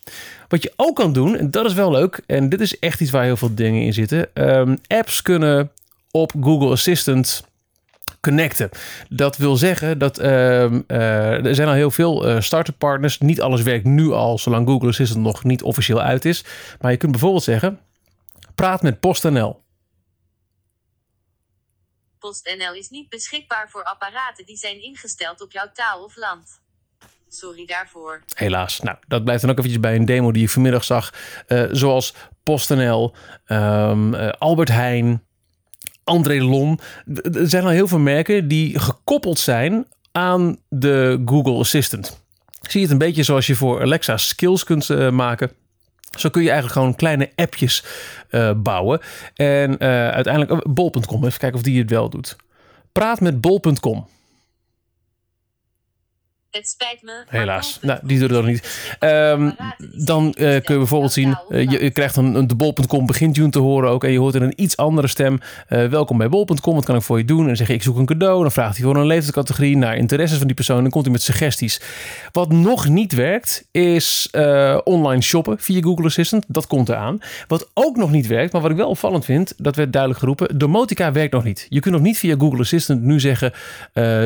Wat 0.48 0.62
je 0.62 0.72
ook 0.76 0.96
kan 0.96 1.12
doen, 1.12 1.36
en 1.36 1.50
dat 1.50 1.66
is 1.66 1.74
wel 1.74 1.90
leuk, 1.90 2.20
en 2.26 2.48
dit 2.48 2.60
is 2.60 2.78
echt 2.78 3.00
iets 3.00 3.10
waar 3.10 3.24
heel 3.24 3.36
veel 3.36 3.54
dingen 3.54 3.82
in 3.82 3.92
zitten. 3.92 4.28
Um, 4.34 4.78
apps 4.86 5.22
kunnen 5.22 5.70
op 6.10 6.32
Google 6.40 6.70
Assistant 6.70 7.44
connecten. 8.22 8.70
Dat 9.08 9.36
wil 9.36 9.56
zeggen 9.56 9.98
dat 9.98 10.20
uh, 10.20 10.26
uh, 10.26 11.46
er 11.46 11.54
zijn 11.54 11.68
al 11.68 11.74
heel 11.74 11.90
veel 11.90 12.28
uh, 12.28 12.40
start-up 12.40 12.78
partners. 12.78 13.18
Niet 13.18 13.40
alles 13.40 13.62
werkt 13.62 13.84
nu 13.84 14.10
al, 14.10 14.38
zolang 14.38 14.66
Google 14.66 14.88
Assistant 14.88 15.24
nog 15.24 15.44
niet 15.44 15.62
officieel 15.62 16.00
uit 16.00 16.24
is. 16.24 16.44
Maar 16.80 16.90
je 16.90 16.96
kunt 16.96 17.10
bijvoorbeeld 17.10 17.42
zeggen: 17.42 17.80
praat 18.54 18.82
met 18.82 19.00
PostNL. 19.00 19.62
PostNL 22.18 22.74
is 22.74 22.88
niet 22.88 23.08
beschikbaar 23.08 23.68
voor 23.70 23.82
apparaten 23.82 24.46
die 24.46 24.56
zijn 24.56 24.82
ingesteld 24.82 25.40
op 25.42 25.52
jouw 25.52 25.70
taal 25.72 26.04
of 26.04 26.16
land. 26.16 26.60
Sorry 27.28 27.66
daarvoor. 27.66 28.22
Helaas. 28.34 28.80
Nou, 28.80 28.96
dat 29.08 29.24
blijft 29.24 29.42
dan 29.42 29.50
ook 29.50 29.58
eventjes 29.58 29.82
bij 29.82 29.94
een 29.94 30.04
demo 30.04 30.32
die 30.32 30.42
ik 30.42 30.50
vanmiddag 30.50 30.84
zag. 30.84 31.12
zoals 31.70 32.14
PostNL, 32.42 33.14
um, 33.46 34.14
Albert 34.14 34.68
Heijn. 34.68 35.26
André 36.04 36.42
Lon. 36.42 36.78
Er 37.32 37.48
zijn 37.48 37.64
al 37.64 37.70
heel 37.70 37.88
veel 37.88 37.98
merken 37.98 38.48
die 38.48 38.78
gekoppeld 38.78 39.38
zijn 39.38 39.86
aan 40.12 40.56
de 40.68 41.22
Google 41.24 41.58
Assistant. 41.58 42.20
Zie 42.60 42.80
je 42.80 42.86
het 42.86 42.90
een 42.90 43.06
beetje 43.06 43.22
zoals 43.22 43.46
je 43.46 43.54
voor 43.54 43.80
Alexa 43.80 44.16
skills 44.16 44.64
kunt 44.64 44.88
uh, 44.88 45.10
maken. 45.10 45.50
Zo 46.18 46.28
kun 46.28 46.42
je 46.42 46.50
eigenlijk 46.50 46.78
gewoon 46.78 46.94
kleine 46.94 47.30
appjes 47.34 47.84
uh, 48.30 48.50
bouwen. 48.56 49.00
En 49.34 49.70
uh, 49.70 50.08
uiteindelijk 50.08 50.74
bol.com, 50.74 51.24
even 51.24 51.38
kijken 51.38 51.58
of 51.58 51.64
die 51.64 51.78
het 51.78 51.90
wel 51.90 52.08
doet. 52.08 52.36
Praat 52.92 53.20
met 53.20 53.40
bol.com. 53.40 54.06
Het 56.52 56.68
spijt 56.68 57.02
me. 57.02 57.24
Helaas. 57.28 57.78
Nou, 57.80 57.98
die 58.02 58.18
doet 58.18 58.30
het 58.30 58.38
ook 58.38 58.46
niet. 58.46 58.96
Um, 59.00 59.56
dan 59.94 60.26
uh, 60.26 60.32
kun 60.34 60.46
je 60.46 60.76
bijvoorbeeld 60.76 61.12
zien, 61.12 61.38
uh, 61.48 61.70
je, 61.70 61.82
je, 61.82 61.90
krijgt 61.90 62.16
een, 62.16 62.34
een 62.34 62.46
de 62.46 62.54
bol.com 62.54 63.06
begintune 63.06 63.50
te 63.50 63.58
horen 63.58 63.90
ook. 63.90 64.04
En 64.04 64.12
je 64.12 64.18
hoort 64.18 64.34
in 64.34 64.42
een 64.42 64.62
iets 64.62 64.76
andere 64.76 65.06
stem. 65.06 65.38
Uh, 65.68 65.86
welkom 65.86 66.18
bij 66.18 66.28
bol.com, 66.28 66.74
wat 66.74 66.84
kan 66.84 66.96
ik 66.96 67.02
voor 67.02 67.18
je 67.18 67.24
doen? 67.24 67.40
En 67.40 67.46
dan 67.46 67.56
zeg 67.56 67.66
je, 67.66 67.74
ik 67.74 67.82
zoek 67.82 67.96
een 67.96 68.06
cadeau. 68.06 68.40
Dan 68.42 68.52
vraagt 68.52 68.76
hij 68.76 68.84
voor 68.84 68.96
een 68.96 69.06
leeftijdscategorie 69.06 69.76
naar 69.76 69.96
interesses 69.96 70.38
van 70.38 70.46
die 70.46 70.56
persoon. 70.56 70.82
Dan 70.82 70.90
komt 70.90 71.04
hij 71.04 71.12
met 71.12 71.22
suggesties. 71.22 71.80
Wat 72.32 72.52
nog 72.52 72.88
niet 72.88 73.12
werkt, 73.12 73.68
is 73.70 74.28
online 74.84 75.22
shoppen 75.22 75.58
via 75.58 75.80
Google 75.80 76.04
Assistant. 76.04 76.44
Dat 76.48 76.66
komt 76.66 76.88
eraan. 76.88 77.18
Wat 77.46 77.70
ook 77.74 77.96
nog 77.96 78.10
niet 78.10 78.26
werkt, 78.26 78.52
maar 78.52 78.62
wat 78.62 78.70
ik 78.70 78.76
wel 78.76 78.88
opvallend 78.88 79.24
vind, 79.24 79.54
dat 79.56 79.76
werd 79.76 79.92
duidelijk 79.92 80.20
geroepen. 80.20 80.58
Domotica 80.58 81.12
werkt 81.12 81.32
nog 81.32 81.44
niet. 81.44 81.66
Je 81.68 81.80
kunt 81.80 81.94
nog 81.94 82.02
niet 82.02 82.18
via 82.18 82.34
Google 82.38 82.60
Assistant 82.60 83.02
nu 83.02 83.20
zeggen, 83.20 83.52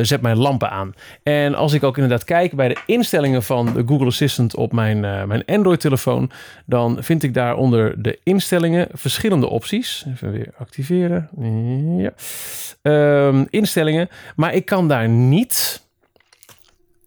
zet 0.01 0.21
mijn 0.21 0.37
lampen 0.37 0.69
aan. 0.69 0.93
En 1.23 1.55
als 1.55 1.73
ik 1.73 1.83
ook 1.83 1.95
inderdaad 1.95 2.15
kijk 2.23 2.53
bij 2.53 2.67
de 2.67 2.77
instellingen 2.85 3.43
van 3.43 3.73
de 3.73 3.83
Google 3.85 4.05
Assistant 4.05 4.55
op 4.55 4.71
mijn, 4.71 5.03
uh, 5.03 5.23
mijn 5.23 5.45
Android-telefoon, 5.45 6.31
dan 6.65 6.97
vind 7.03 7.23
ik 7.23 7.33
daar 7.33 7.55
onder 7.55 8.01
de 8.01 8.19
instellingen 8.23 8.87
verschillende 8.91 9.49
opties. 9.49 10.05
Even 10.07 10.31
weer 10.31 10.53
activeren. 10.57 11.29
Ja. 11.97 12.13
Um, 13.27 13.47
instellingen. 13.49 14.09
Maar 14.35 14.53
ik 14.53 14.65
kan 14.65 14.87
daar 14.87 15.09
niet 15.09 15.85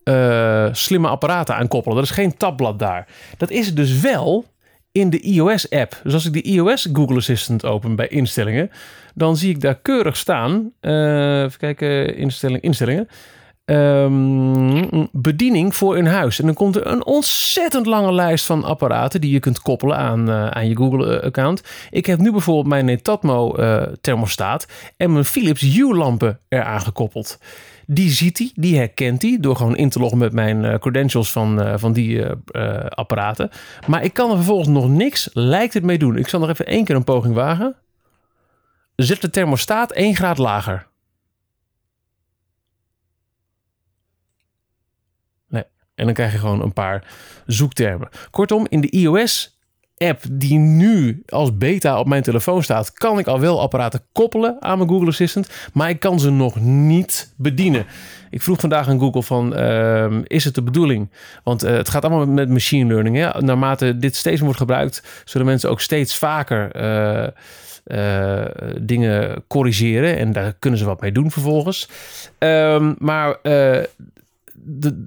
uh, 0.04 0.68
slimme 0.72 1.08
apparaten 1.08 1.54
aan 1.54 1.68
koppelen. 1.68 1.96
Er 1.96 2.02
is 2.04 2.10
geen 2.10 2.36
tabblad 2.36 2.78
daar. 2.78 3.06
Dat 3.36 3.50
is 3.50 3.74
dus 3.74 4.00
wel 4.00 4.44
in 4.92 5.10
de 5.10 5.20
iOS-app. 5.20 6.00
Dus 6.02 6.12
als 6.12 6.26
ik 6.26 6.32
de 6.32 6.42
iOS 6.42 6.88
Google 6.92 7.16
Assistant 7.16 7.64
open 7.64 7.96
bij 7.96 8.08
instellingen, 8.08 8.70
dan 9.14 9.36
zie 9.36 9.50
ik 9.50 9.60
daar 9.60 9.74
keurig 9.74 10.16
staan. 10.16 10.72
Uh, 10.80 11.42
even 11.42 11.58
kijken, 11.58 12.16
instelling, 12.16 12.62
instellingen. 12.62 13.08
Um, 13.70 15.08
bediening 15.12 15.74
voor 15.74 15.96
een 15.96 16.06
huis. 16.06 16.38
En 16.40 16.46
dan 16.46 16.54
komt 16.54 16.76
er 16.76 16.86
een 16.86 17.04
ontzettend 17.04 17.86
lange 17.86 18.12
lijst 18.12 18.46
van 18.46 18.64
apparaten 18.64 19.20
die 19.20 19.32
je 19.32 19.40
kunt 19.40 19.62
koppelen 19.62 19.96
aan, 19.96 20.28
uh, 20.28 20.46
aan 20.46 20.68
je 20.68 20.76
Google-account. 20.76 21.62
Ik 21.90 22.06
heb 22.06 22.18
nu 22.18 22.30
bijvoorbeeld 22.30 22.66
mijn 22.66 22.84
Netatmo 22.84 23.56
uh, 23.58 23.82
thermostaat 24.00 24.66
en 24.96 25.12
mijn 25.12 25.24
Philips 25.24 25.60
Hue-lampen 25.60 26.38
eraan 26.48 26.80
gekoppeld. 26.80 27.38
Die 27.86 28.10
ziet 28.10 28.38
hij, 28.38 28.50
die 28.54 28.76
herkent 28.76 29.22
hij 29.22 29.36
door 29.40 29.56
gewoon 29.56 29.76
in 29.76 29.88
te 29.88 29.98
loggen 29.98 30.18
met 30.18 30.32
mijn 30.32 30.78
credentials 30.78 31.32
van, 31.32 31.78
van 31.78 31.92
die 31.92 32.24
apparaten. 32.88 33.50
Maar 33.86 34.04
ik 34.04 34.12
kan 34.12 34.30
er 34.30 34.36
vervolgens 34.36 34.68
nog 34.68 34.88
niks, 34.88 35.30
lijkt 35.32 35.74
het 35.74 35.82
mee 35.82 35.98
doen. 35.98 36.16
Ik 36.16 36.28
zal 36.28 36.40
nog 36.40 36.48
even 36.48 36.66
één 36.66 36.84
keer 36.84 36.96
een 36.96 37.04
poging 37.04 37.34
wagen. 37.34 37.76
Zet 38.96 39.20
de 39.20 39.30
thermostaat 39.30 39.92
1 39.92 40.14
graad 40.14 40.38
lager. 40.38 40.88
En 46.00 46.06
dan 46.06 46.14
krijg 46.14 46.32
je 46.32 46.38
gewoon 46.38 46.62
een 46.62 46.72
paar 46.72 47.04
zoektermen. 47.46 48.08
Kortom, 48.30 48.66
in 48.68 48.80
de 48.80 48.90
iOS 48.90 49.58
app 49.96 50.22
die 50.30 50.58
nu 50.58 51.22
als 51.28 51.56
beta 51.56 51.98
op 51.98 52.06
mijn 52.06 52.22
telefoon 52.22 52.62
staat, 52.62 52.92
kan 52.92 53.18
ik 53.18 53.26
al 53.26 53.40
wel 53.40 53.60
apparaten 53.60 54.02
koppelen 54.12 54.56
aan 54.60 54.78
mijn 54.78 54.90
Google 54.90 55.08
Assistant, 55.08 55.50
maar 55.72 55.88
ik 55.88 56.00
kan 56.00 56.20
ze 56.20 56.30
nog 56.30 56.60
niet 56.60 57.32
bedienen. 57.36 57.86
Ik 58.30 58.42
vroeg 58.42 58.60
vandaag 58.60 58.88
aan 58.88 58.98
Google 58.98 59.22
van, 59.22 59.58
uh, 59.58 60.18
is 60.24 60.44
het 60.44 60.54
de 60.54 60.62
bedoeling? 60.62 61.10
Want 61.44 61.64
uh, 61.64 61.70
het 61.70 61.88
gaat 61.88 62.04
allemaal 62.04 62.26
met 62.26 62.48
machine 62.48 62.92
learning. 62.92 63.16
Hè? 63.16 63.40
Naarmate 63.40 63.96
dit 63.96 64.16
steeds 64.16 64.40
wordt 64.40 64.58
gebruikt, 64.58 65.22
zullen 65.24 65.46
mensen 65.46 65.70
ook 65.70 65.80
steeds 65.80 66.18
vaker 66.18 66.76
uh, 66.76 67.26
eh, 67.90 68.46
dingen 68.80 69.44
corrigeren. 69.48 70.16
En 70.18 70.32
daar 70.32 70.54
kunnen 70.58 70.78
ze 70.78 70.84
wat 70.84 71.00
mee 71.00 71.12
doen 71.12 71.30
vervolgens. 71.30 71.88
Ehm, 72.38 72.94
maar 72.98 73.38
eh, 73.42 73.84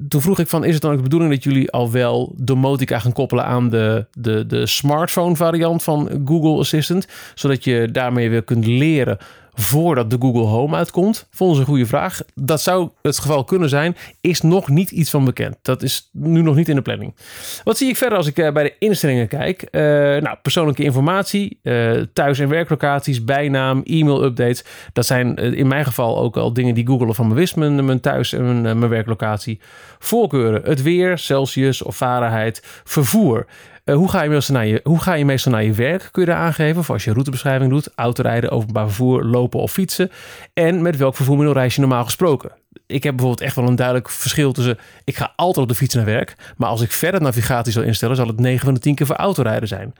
toen 0.07 0.21
vroeg 0.21 0.39
ik 0.39 0.47
van, 0.47 0.63
is 0.63 0.73
het 0.73 0.81
dan 0.81 0.91
ook 0.91 0.97
de 0.97 1.03
bedoeling 1.03 1.31
dat 1.33 1.43
jullie 1.43 1.71
al 1.71 1.91
wel 1.91 2.33
domotica 2.37 2.99
gaan 2.99 3.13
koppelen 3.13 3.45
aan 3.45 3.69
de, 3.69 4.05
de, 4.13 4.45
de 4.45 4.67
smartphone 4.67 5.35
variant 5.35 5.83
van 5.83 6.21
Google 6.25 6.59
Assistant? 6.59 7.07
Zodat 7.35 7.63
je 7.63 7.89
daarmee 7.91 8.29
weer 8.29 8.43
kunt 8.43 8.65
leren 8.65 9.17
voordat 9.53 10.09
de 10.09 10.17
Google 10.19 10.41
Home 10.41 10.75
uitkomt? 10.75 11.27
Volgens 11.31 11.59
een 11.59 11.65
goede 11.65 11.85
vraag. 11.85 12.21
Dat 12.35 12.61
zou 12.61 12.89
het 13.01 13.19
geval 13.19 13.43
kunnen 13.43 13.69
zijn. 13.69 13.95
Is 14.21 14.41
nog 14.41 14.69
niet 14.69 14.91
iets 14.91 15.09
van 15.09 15.25
bekend. 15.25 15.55
Dat 15.61 15.83
is 15.83 16.09
nu 16.11 16.41
nog 16.41 16.55
niet 16.55 16.69
in 16.69 16.75
de 16.75 16.81
planning. 16.81 17.15
Wat 17.63 17.77
zie 17.77 17.89
ik 17.89 17.97
verder 17.97 18.17
als 18.17 18.27
ik 18.27 18.37
eh, 18.37 18.51
bij 18.51 18.63
de 18.63 18.75
instellingen 18.79 19.27
kijk? 19.27 19.67
Uh, 19.71 19.81
nou, 20.21 20.37
persoonlijke 20.41 20.83
informatie, 20.83 21.59
uh, 21.63 22.01
thuis- 22.13 22.39
en 22.39 22.49
werklocaties, 22.49 23.23
bijnaam, 23.23 23.81
e-mail-updates. 23.85 24.63
Dat 24.93 25.05
zijn 25.05 25.35
in 25.35 25.67
mijn 25.67 25.85
geval 25.85 26.17
ook 26.17 26.37
al 26.37 26.53
dingen 26.53 26.75
die 26.75 26.87
Google 26.87 27.13
van 27.13 27.27
me 27.27 27.33
wist. 27.33 27.55
Mijn, 27.55 27.99
thuis- 27.99 28.33
en 28.33 28.61
mijn, 28.61 28.79
mijn 28.79 28.91
werklocatie. 28.91 29.59
Voorkeuren, 29.99 30.61
het 30.63 30.81
weer, 30.81 31.17
Celsius 31.17 31.81
of 31.81 31.95
Fahrenheit. 31.95 32.81
Vervoer. 32.83 33.45
Uh, 33.85 33.95
hoe, 33.95 34.09
ga 34.09 34.21
je 34.21 34.29
meestal 34.29 34.55
naar 34.55 34.65
je, 34.65 34.79
hoe 34.83 34.99
ga 34.99 35.13
je 35.13 35.25
meestal 35.25 35.51
naar 35.51 35.63
je 35.63 35.73
werk? 35.73 36.09
Kun 36.11 36.21
je 36.21 36.27
daar 36.27 36.37
aangeven. 36.37 36.79
Of 36.79 36.89
als 36.89 37.03
je 37.03 37.13
routebeschrijving 37.13 37.69
doet. 37.69 37.89
Autorijden, 37.95 38.51
openbaar 38.51 38.85
vervoer, 38.85 39.23
lopen 39.23 39.59
of 39.59 39.71
fietsen. 39.71 40.11
En 40.53 40.81
met 40.81 40.97
welk 40.97 41.15
vervoermiddel 41.15 41.53
reis 41.53 41.75
je 41.75 41.81
normaal 41.81 42.03
gesproken? 42.03 42.51
Ik 42.85 43.03
heb 43.03 43.15
bijvoorbeeld 43.15 43.41
echt 43.47 43.55
wel 43.55 43.67
een 43.67 43.75
duidelijk 43.75 44.09
verschil 44.09 44.51
tussen... 44.51 44.79
Ik 45.03 45.15
ga 45.15 45.33
altijd 45.35 45.65
op 45.65 45.67
de 45.67 45.77
fiets 45.77 45.95
naar 45.95 46.05
werk. 46.05 46.35
Maar 46.57 46.69
als 46.69 46.81
ik 46.81 46.91
verder 46.91 47.21
navigatie 47.21 47.73
zal 47.73 47.83
instellen... 47.83 48.15
zal 48.15 48.27
het 48.27 48.39
9 48.39 48.65
van 48.65 48.73
de 48.73 48.79
10 48.79 48.95
keer 48.95 49.05
voor 49.05 49.15
autorijden 49.15 49.67
zijn. 49.67 49.93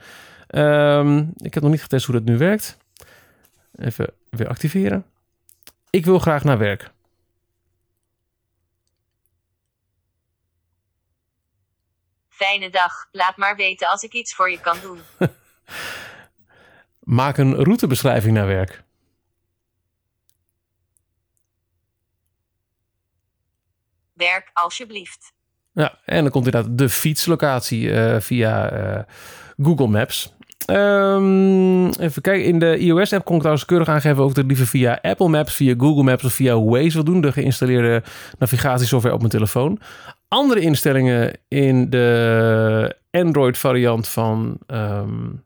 Um, 0.50 1.32
ik 1.36 1.54
heb 1.54 1.62
nog 1.62 1.72
niet 1.72 1.82
getest 1.82 2.06
hoe 2.06 2.14
dat 2.14 2.24
nu 2.24 2.38
werkt. 2.38 2.76
Even 3.76 4.06
weer 4.30 4.48
activeren. 4.48 5.04
Ik 5.90 6.04
wil 6.04 6.18
graag 6.18 6.44
naar 6.44 6.58
werk. 6.58 6.90
Fijne 12.34 12.70
dag. 12.70 13.08
Laat 13.12 13.36
maar 13.36 13.56
weten 13.56 13.88
als 13.88 14.02
ik 14.02 14.12
iets 14.12 14.34
voor 14.34 14.50
je 14.50 14.60
kan 14.60 14.76
doen. 14.82 15.00
Maak 17.18 17.38
een 17.38 17.54
routebeschrijving 17.54 18.34
naar 18.34 18.46
werk. 18.46 18.82
Werk 24.12 24.50
alsjeblieft. 24.52 25.32
Ja, 25.72 25.98
en 26.04 26.22
dan 26.22 26.30
komt 26.30 26.46
inderdaad 26.46 26.78
de 26.78 26.88
fietslocatie 26.88 27.88
uh, 27.88 28.20
via 28.20 28.72
uh, 28.72 29.02
Google 29.56 29.88
Maps. 29.88 30.32
Um, 30.66 31.88
even 31.88 32.22
kijken, 32.22 32.44
in 32.44 32.58
de 32.58 32.78
iOS-app 32.78 33.24
kon 33.24 33.34
ik 33.34 33.40
trouwens 33.40 33.66
keurig 33.66 33.88
aangeven 33.88 34.24
of 34.24 34.36
ik 34.36 34.46
liever 34.46 34.66
via 34.66 34.98
Apple 35.02 35.28
Maps, 35.28 35.54
via 35.54 35.74
Google 35.78 36.02
Maps 36.02 36.24
of 36.24 36.32
via 36.32 36.60
Waze 36.60 36.92
wil 36.92 37.04
doen. 37.04 37.20
De 37.20 37.32
geïnstalleerde 37.32 38.02
navigatiesoftware 38.38 39.14
op 39.14 39.20
mijn 39.20 39.32
telefoon. 39.32 39.80
Andere 40.34 40.60
instellingen 40.60 41.38
in 41.48 41.90
de 41.90 42.96
Android-variant 43.10 44.08
van 44.08 44.58
um, 44.66 45.44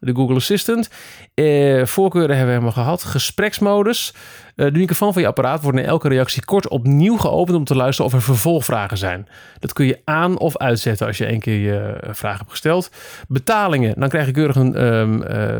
de 0.00 0.14
Google 0.14 0.34
Assistant. 0.34 0.90
Eh, 1.34 1.84
voorkeuren 1.84 2.36
hebben 2.36 2.54
we 2.54 2.60
helemaal 2.60 2.84
gehad. 2.84 3.04
Gespreksmodus. 3.04 4.14
Uh, 4.56 4.72
de 4.72 4.78
microfoon 4.78 5.12
van 5.12 5.22
je 5.22 5.28
apparaat 5.28 5.62
wordt 5.62 5.78
na 5.78 5.84
elke 5.84 6.08
reactie 6.08 6.44
kort 6.44 6.68
opnieuw 6.68 7.16
geopend 7.16 7.56
om 7.56 7.64
te 7.64 7.76
luisteren 7.76 8.10
of 8.10 8.16
er 8.16 8.22
vervolgvragen 8.22 8.98
zijn. 8.98 9.28
Dat 9.58 9.72
kun 9.72 9.86
je 9.86 10.00
aan 10.04 10.38
of 10.38 10.56
uitzetten 10.56 11.06
als 11.06 11.18
je 11.18 11.26
één 11.26 11.40
keer 11.40 11.58
je 11.58 11.98
vraag 12.10 12.38
hebt 12.38 12.50
gesteld. 12.50 12.90
Betalingen. 13.28 14.00
Dan 14.00 14.08
krijg 14.08 14.26
je 14.26 14.32
keurig 14.32 14.56
een 14.56 14.84
um, 14.84 15.22
uh, 15.22 15.58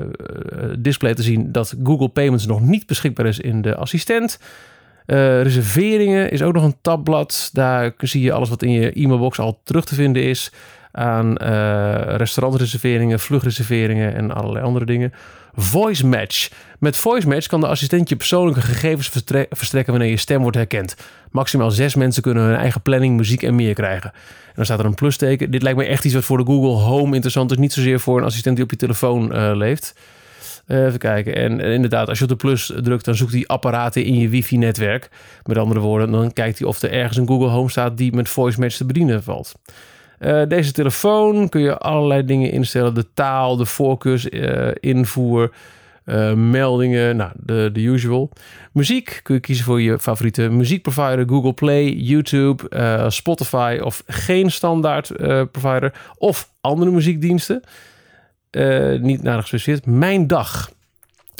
display 0.78 1.14
te 1.14 1.22
zien 1.22 1.52
dat 1.52 1.74
Google 1.82 2.08
Payments 2.08 2.46
nog 2.46 2.60
niet 2.60 2.86
beschikbaar 2.86 3.26
is 3.26 3.38
in 3.38 3.62
de 3.62 3.74
assistent. 3.74 4.38
Uh, 5.06 5.42
reserveringen 5.42 6.30
is 6.30 6.42
ook 6.42 6.54
nog 6.54 6.64
een 6.64 6.76
tabblad. 6.82 7.50
Daar 7.52 7.92
zie 7.98 8.22
je 8.22 8.32
alles 8.32 8.48
wat 8.48 8.62
in 8.62 8.70
je 8.70 8.92
e-mailbox 8.92 9.38
al 9.38 9.60
terug 9.64 9.84
te 9.84 9.94
vinden 9.94 10.22
is. 10.22 10.52
Aan 10.92 11.36
uh, 11.42 12.16
restaurantreserveringen, 12.16 13.20
vlugreserveringen 13.20 14.14
en 14.14 14.30
allerlei 14.30 14.64
andere 14.64 14.84
dingen. 14.84 15.12
Voice 15.56 16.06
Match. 16.06 16.50
Met 16.78 16.96
Voice 16.96 17.28
Match 17.28 17.46
kan 17.46 17.60
de 17.60 17.66
assistent 17.66 18.08
je 18.08 18.16
persoonlijke 18.16 18.60
gegevens 18.60 19.08
verstrekken 19.50 19.92
wanneer 19.92 20.10
je 20.10 20.16
stem 20.16 20.42
wordt 20.42 20.56
herkend. 20.56 20.96
Maximaal 21.30 21.70
zes 21.70 21.94
mensen 21.94 22.22
kunnen 22.22 22.42
hun 22.42 22.56
eigen 22.56 22.82
planning, 22.82 23.16
muziek 23.16 23.42
en 23.42 23.54
meer 23.54 23.74
krijgen. 23.74 24.10
En 24.46 24.52
dan 24.54 24.64
staat 24.64 24.78
er 24.78 24.84
een 24.84 24.94
plusteken. 24.94 25.50
Dit 25.50 25.62
lijkt 25.62 25.78
me 25.78 25.84
echt 25.84 26.04
iets 26.04 26.14
wat 26.14 26.24
voor 26.24 26.38
de 26.38 26.44
Google 26.44 26.82
Home 26.82 27.14
interessant 27.14 27.50
is. 27.50 27.56
Niet 27.56 27.72
zozeer 27.72 28.00
voor 28.00 28.18
een 28.18 28.24
assistent 28.24 28.56
die 28.56 28.64
op 28.64 28.70
je 28.70 28.76
telefoon 28.76 29.36
uh, 29.36 29.50
leeft. 29.54 29.94
Uh, 30.66 30.84
even 30.84 30.98
kijken. 30.98 31.34
En, 31.34 31.60
en, 31.60 31.72
inderdaad, 31.72 32.08
als 32.08 32.18
je 32.18 32.24
op 32.24 32.30
de 32.30 32.36
plus 32.36 32.72
drukt, 32.82 33.04
dan 33.04 33.14
zoekt 33.14 33.32
hij 33.32 33.46
apparaten 33.46 34.04
in 34.04 34.18
je 34.18 34.28
wifi-netwerk. 34.28 35.08
Met 35.44 35.58
andere 35.58 35.80
woorden, 35.80 36.10
dan 36.10 36.32
kijkt 36.32 36.58
hij 36.58 36.68
of 36.68 36.82
er 36.82 36.92
ergens 36.92 37.16
een 37.16 37.26
Google 37.26 37.48
Home 37.48 37.70
staat 37.70 37.96
die 37.98 38.12
met 38.12 38.28
voice 38.28 38.60
match 38.60 38.76
te 38.76 38.86
bedienen 38.86 39.22
valt. 39.22 39.54
Uh, 40.20 40.42
deze 40.48 40.72
telefoon 40.72 41.48
kun 41.48 41.60
je 41.60 41.78
allerlei 41.78 42.24
dingen 42.24 42.50
instellen. 42.50 42.94
De 42.94 43.06
taal, 43.14 43.56
de 43.56 43.66
voorkeursinvoer, 43.66 45.52
uh, 46.04 46.32
meldingen, 46.32 47.16
nou, 47.16 47.30
de, 47.36 47.70
de 47.72 47.80
usual. 47.80 48.30
Muziek 48.72 49.20
kun 49.22 49.34
je 49.34 49.40
kiezen 49.40 49.64
voor 49.64 49.80
je 49.80 49.98
favoriete 49.98 50.48
muziekprovider. 50.48 51.28
Google 51.28 51.52
Play, 51.52 51.92
YouTube, 51.92 53.06
Spotify 53.08 53.78
of 53.82 54.02
geen 54.06 54.50
standaard 54.50 55.12
provider. 55.50 55.92
Of 56.18 56.50
andere 56.60 56.90
muziekdiensten. 56.90 57.62
Uh, 58.54 59.00
niet 59.00 59.22
nader 59.22 59.40
gespecificeerd. 59.40 59.86
Mijn 59.86 60.26
dag. 60.26 60.70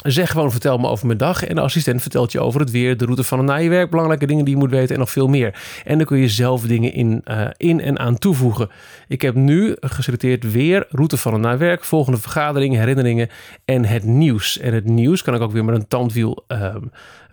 Zeg 0.05 0.31
gewoon, 0.31 0.51
vertel 0.51 0.77
me 0.77 0.87
over 0.87 1.05
mijn 1.05 1.17
dag. 1.17 1.43
En 1.43 1.55
de 1.55 1.61
assistent 1.61 2.01
vertelt 2.01 2.31
je 2.31 2.39
over 2.39 2.59
het 2.59 2.71
weer, 2.71 2.97
de 2.97 3.05
route 3.05 3.23
van 3.23 3.39
en 3.39 3.45
naar 3.45 3.61
je 3.61 3.69
werk, 3.69 3.89
belangrijke 3.89 4.25
dingen 4.25 4.45
die 4.45 4.53
je 4.53 4.59
moet 4.59 4.69
weten 4.69 4.93
en 4.93 4.99
nog 4.99 5.11
veel 5.11 5.27
meer. 5.27 5.59
En 5.85 5.97
dan 5.97 6.07
kun 6.07 6.17
je 6.17 6.29
zelf 6.29 6.61
dingen 6.61 6.93
in, 6.93 7.21
uh, 7.25 7.47
in 7.57 7.81
en 7.81 7.99
aan 7.99 8.17
toevoegen. 8.17 8.69
Ik 9.07 9.21
heb 9.21 9.35
nu 9.35 9.75
geselecteerd 9.79 10.51
weer, 10.51 10.87
route 10.89 11.17
van 11.17 11.33
en 11.33 11.39
naar 11.39 11.57
werk, 11.57 11.83
volgende 11.83 12.19
vergaderingen, 12.19 12.79
herinneringen 12.79 13.29
en 13.65 13.85
het 13.85 14.03
nieuws. 14.03 14.59
En 14.59 14.73
het 14.73 14.85
nieuws 14.85 15.21
kan 15.21 15.35
ik 15.35 15.41
ook 15.41 15.51
weer 15.51 15.65
met 15.65 15.75
een 15.75 15.87
tandwiel 15.87 16.43
uh, 16.47 16.75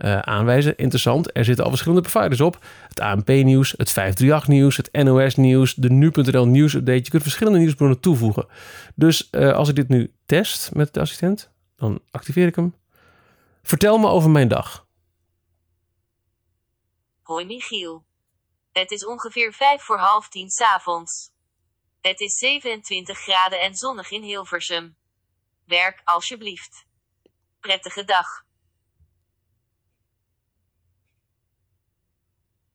uh, 0.05 0.19
aanwijzen. 0.19 0.76
Interessant, 0.76 1.37
er 1.37 1.45
zitten 1.45 1.64
al 1.64 1.71
verschillende 1.71 2.09
providers 2.09 2.41
op. 2.41 2.64
Het 2.88 3.00
ANP-nieuws, 3.00 3.75
het 3.76 3.95
538-nieuws, 4.00 4.76
het 4.76 4.88
NOS-nieuws, 4.93 5.75
de 5.75 5.91
nu.nl 5.91 6.47
nieuwsupdate. 6.47 7.02
Je 7.02 7.11
kunt 7.11 7.23
verschillende 7.23 7.59
nieuwsbronnen 7.59 8.00
toevoegen. 8.00 8.47
Dus 8.95 9.29
uh, 9.31 9.52
als 9.52 9.69
ik 9.69 9.75
dit 9.75 9.88
nu 9.88 10.11
test 10.26 10.71
met 10.75 10.95
de 10.95 11.00
assistent, 11.00 11.51
dan 11.82 12.00
activeer 12.10 12.46
ik 12.46 12.56
hem. 12.56 12.74
Vertel 13.62 13.98
me 13.98 14.08
over 14.08 14.30
mijn 14.30 14.48
dag. 14.48 14.86
Hoi 17.22 17.46
Michiel. 17.46 18.04
Het 18.72 18.90
is 18.90 19.06
ongeveer 19.06 19.52
vijf 19.52 19.82
voor 19.82 19.98
half 19.98 20.28
tien 20.28 20.50
s'avonds. 20.50 21.30
Het 22.00 22.20
is 22.20 22.38
27 22.38 23.18
graden 23.18 23.60
en 23.60 23.74
zonnig 23.74 24.10
in 24.10 24.22
Hilversum. 24.22 24.96
Werk 25.64 26.00
alsjeblieft. 26.04 26.86
Prettige 27.60 28.04
dag. 28.04 28.44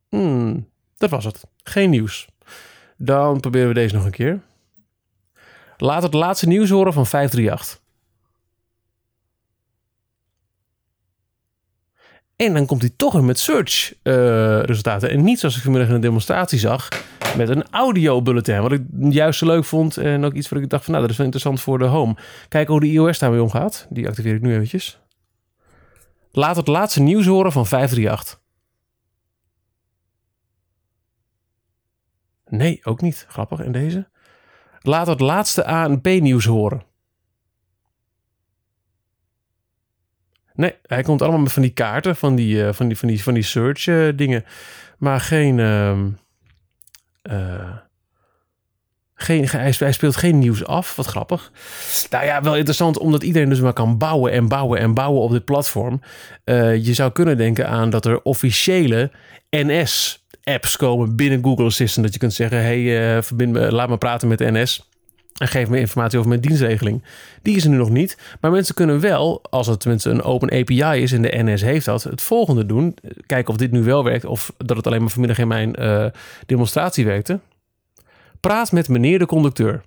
Hmm, 0.09 0.71
dat 0.97 1.09
was 1.09 1.25
het. 1.25 1.43
Geen 1.63 1.89
nieuws. 1.89 2.27
Dan 2.97 3.39
proberen 3.39 3.67
we 3.67 3.73
deze 3.73 3.95
nog 3.95 4.05
een 4.05 4.11
keer. 4.11 4.41
Laat 5.77 6.03
het 6.03 6.13
laatste 6.13 6.47
nieuws 6.47 6.69
horen 6.69 6.93
van 6.93 7.05
538. 7.05 7.85
En 12.38 12.53
dan 12.53 12.65
komt 12.65 12.82
hij 12.82 12.91
toch 12.96 13.13
weer 13.13 13.24
met 13.24 13.39
search 13.39 13.94
uh, 14.03 14.13
resultaten. 14.62 15.10
En 15.10 15.24
niet 15.24 15.39
zoals 15.39 15.56
ik 15.56 15.62
vanmiddag 15.62 15.89
in 15.89 15.96
een 15.96 16.01
demonstratie 16.01 16.60
zag. 16.60 16.88
Met 17.38 17.50
een 17.50 17.70
audio 17.72 18.22
bulletin. 18.22 18.62
Wat 18.62 18.72
ik 18.72 18.82
juist 19.10 19.39
zo 19.39 19.46
leuk 19.46 19.65
vond. 19.65 19.98
En 19.98 20.25
ook 20.25 20.34
iets 20.34 20.50
wat 20.50 20.62
ik 20.62 20.70
dacht 20.70 20.84
van 20.84 20.91
nou 20.91 21.03
dat 21.03 21.12
is 21.12 21.17
wel 21.17 21.25
interessant 21.25 21.62
voor 21.62 21.77
de 21.77 21.86
home. 21.86 22.15
Kijken 22.48 22.72
hoe 22.72 22.82
de 22.82 22.91
iOS 22.91 23.20
daarmee 23.20 23.41
omgaat. 23.41 23.88
Die 23.89 24.08
activeer 24.08 24.36
ik 24.36 24.41
nu 24.41 24.53
eventjes. 24.53 25.00
Laat 26.32 26.56
het 26.56 26.67
laatste 26.67 27.01
nieuws 27.01 27.25
horen 27.25 27.51
van 27.51 27.65
538. 27.65 28.41
Nee, 32.46 32.79
ook 32.84 33.01
niet. 33.01 33.25
Grappig. 33.29 33.60
En 33.60 33.72
deze? 33.72 34.08
Laat 34.82 35.08
het 35.08 35.20
laatste 35.20 35.65
ANP-nieuws 35.65 36.46
horen. 36.46 36.87
Nee, 40.57 40.75
hij 40.85 41.03
komt 41.03 41.21
allemaal 41.21 41.39
met 41.39 41.51
van 41.53 41.61
die 41.61 41.71
kaarten, 41.71 42.15
van 42.15 42.35
die, 42.35 42.55
uh, 42.55 42.69
van 42.71 42.87
die, 42.87 42.97
van 42.97 43.07
die, 43.07 43.23
van 43.23 43.33
die 43.33 43.43
search 43.43 43.87
uh, 43.87 44.07
dingen. 44.15 44.45
Maar 44.97 45.19
geen, 45.19 45.57
uh, 45.57 45.97
geen 49.15 49.47
hij, 49.49 49.73
hij, 49.77 49.91
speelt 49.91 50.15
geen 50.15 50.39
nieuws 50.39 50.65
af. 50.65 50.95
Wat 50.95 51.05
grappig. 51.05 51.51
Nou 52.09 52.25
ja, 52.25 52.41
wel 52.41 52.55
interessant, 52.55 52.97
omdat 52.97 53.23
iedereen 53.23 53.49
dus 53.49 53.59
maar 53.59 53.73
kan 53.73 53.97
bouwen 53.97 54.31
en 54.31 54.47
bouwen 54.47 54.79
en 54.79 54.93
bouwen 54.93 55.21
op 55.21 55.31
dit 55.31 55.45
platform. 55.45 56.01
je 56.45 56.93
zou 56.93 57.11
kunnen 57.11 57.37
denken 57.37 57.67
aan 57.67 57.89
dat 57.89 58.05
er 58.05 58.21
officiële 58.21 59.11
NS 59.49 60.25
apps 60.43 60.77
komen 60.77 61.15
binnen 61.15 61.43
Google 61.43 61.65
Assistant. 61.65 62.05
Dat 62.05 62.13
je 62.13 62.19
kunt 62.19 62.33
zeggen, 62.33 62.61
hey, 62.61 63.23
verbind 63.23 63.51
me, 63.51 63.71
laat 63.71 63.89
me 63.89 63.97
praten 63.97 64.27
met 64.27 64.39
NS. 64.39 64.89
En 65.38 65.48
geef 65.48 65.67
me 65.67 65.79
informatie 65.79 66.17
over 66.17 66.29
mijn 66.29 66.41
dienstregeling. 66.41 67.03
Die 67.41 67.56
is 67.56 67.63
er 67.63 67.70
nu 67.70 67.77
nog 67.77 67.89
niet. 67.89 68.17
Maar 68.41 68.51
mensen 68.51 68.75
kunnen 68.75 69.00
wel, 69.00 69.41
als 69.50 69.67
het 69.67 69.79
tenminste 69.79 70.10
een 70.10 70.22
open 70.22 70.51
API 70.51 71.01
is 71.01 71.12
en 71.12 71.22
de 71.22 71.44
NS 71.44 71.62
heeft 71.62 71.86
dat, 71.86 72.03
het 72.03 72.22
volgende 72.22 72.65
doen. 72.65 72.98
Kijken 73.25 73.53
of 73.53 73.60
dit 73.60 73.72
nu 73.72 73.84
wel 73.84 74.03
werkt 74.03 74.25
of 74.25 74.53
dat 74.58 74.77
het 74.77 74.88
alleen 74.88 75.01
maar 75.01 75.10
vanmiddag 75.10 75.38
in 75.38 75.48
mijn 75.48 75.75
uh, 75.79 76.06
demonstratie 76.46 77.06
werkte. 77.06 77.39
Praat 78.39 78.72
met 78.72 78.88
meneer 78.88 79.20
de 79.20 79.25
conducteur. 79.25 79.72
Dat 79.72 79.82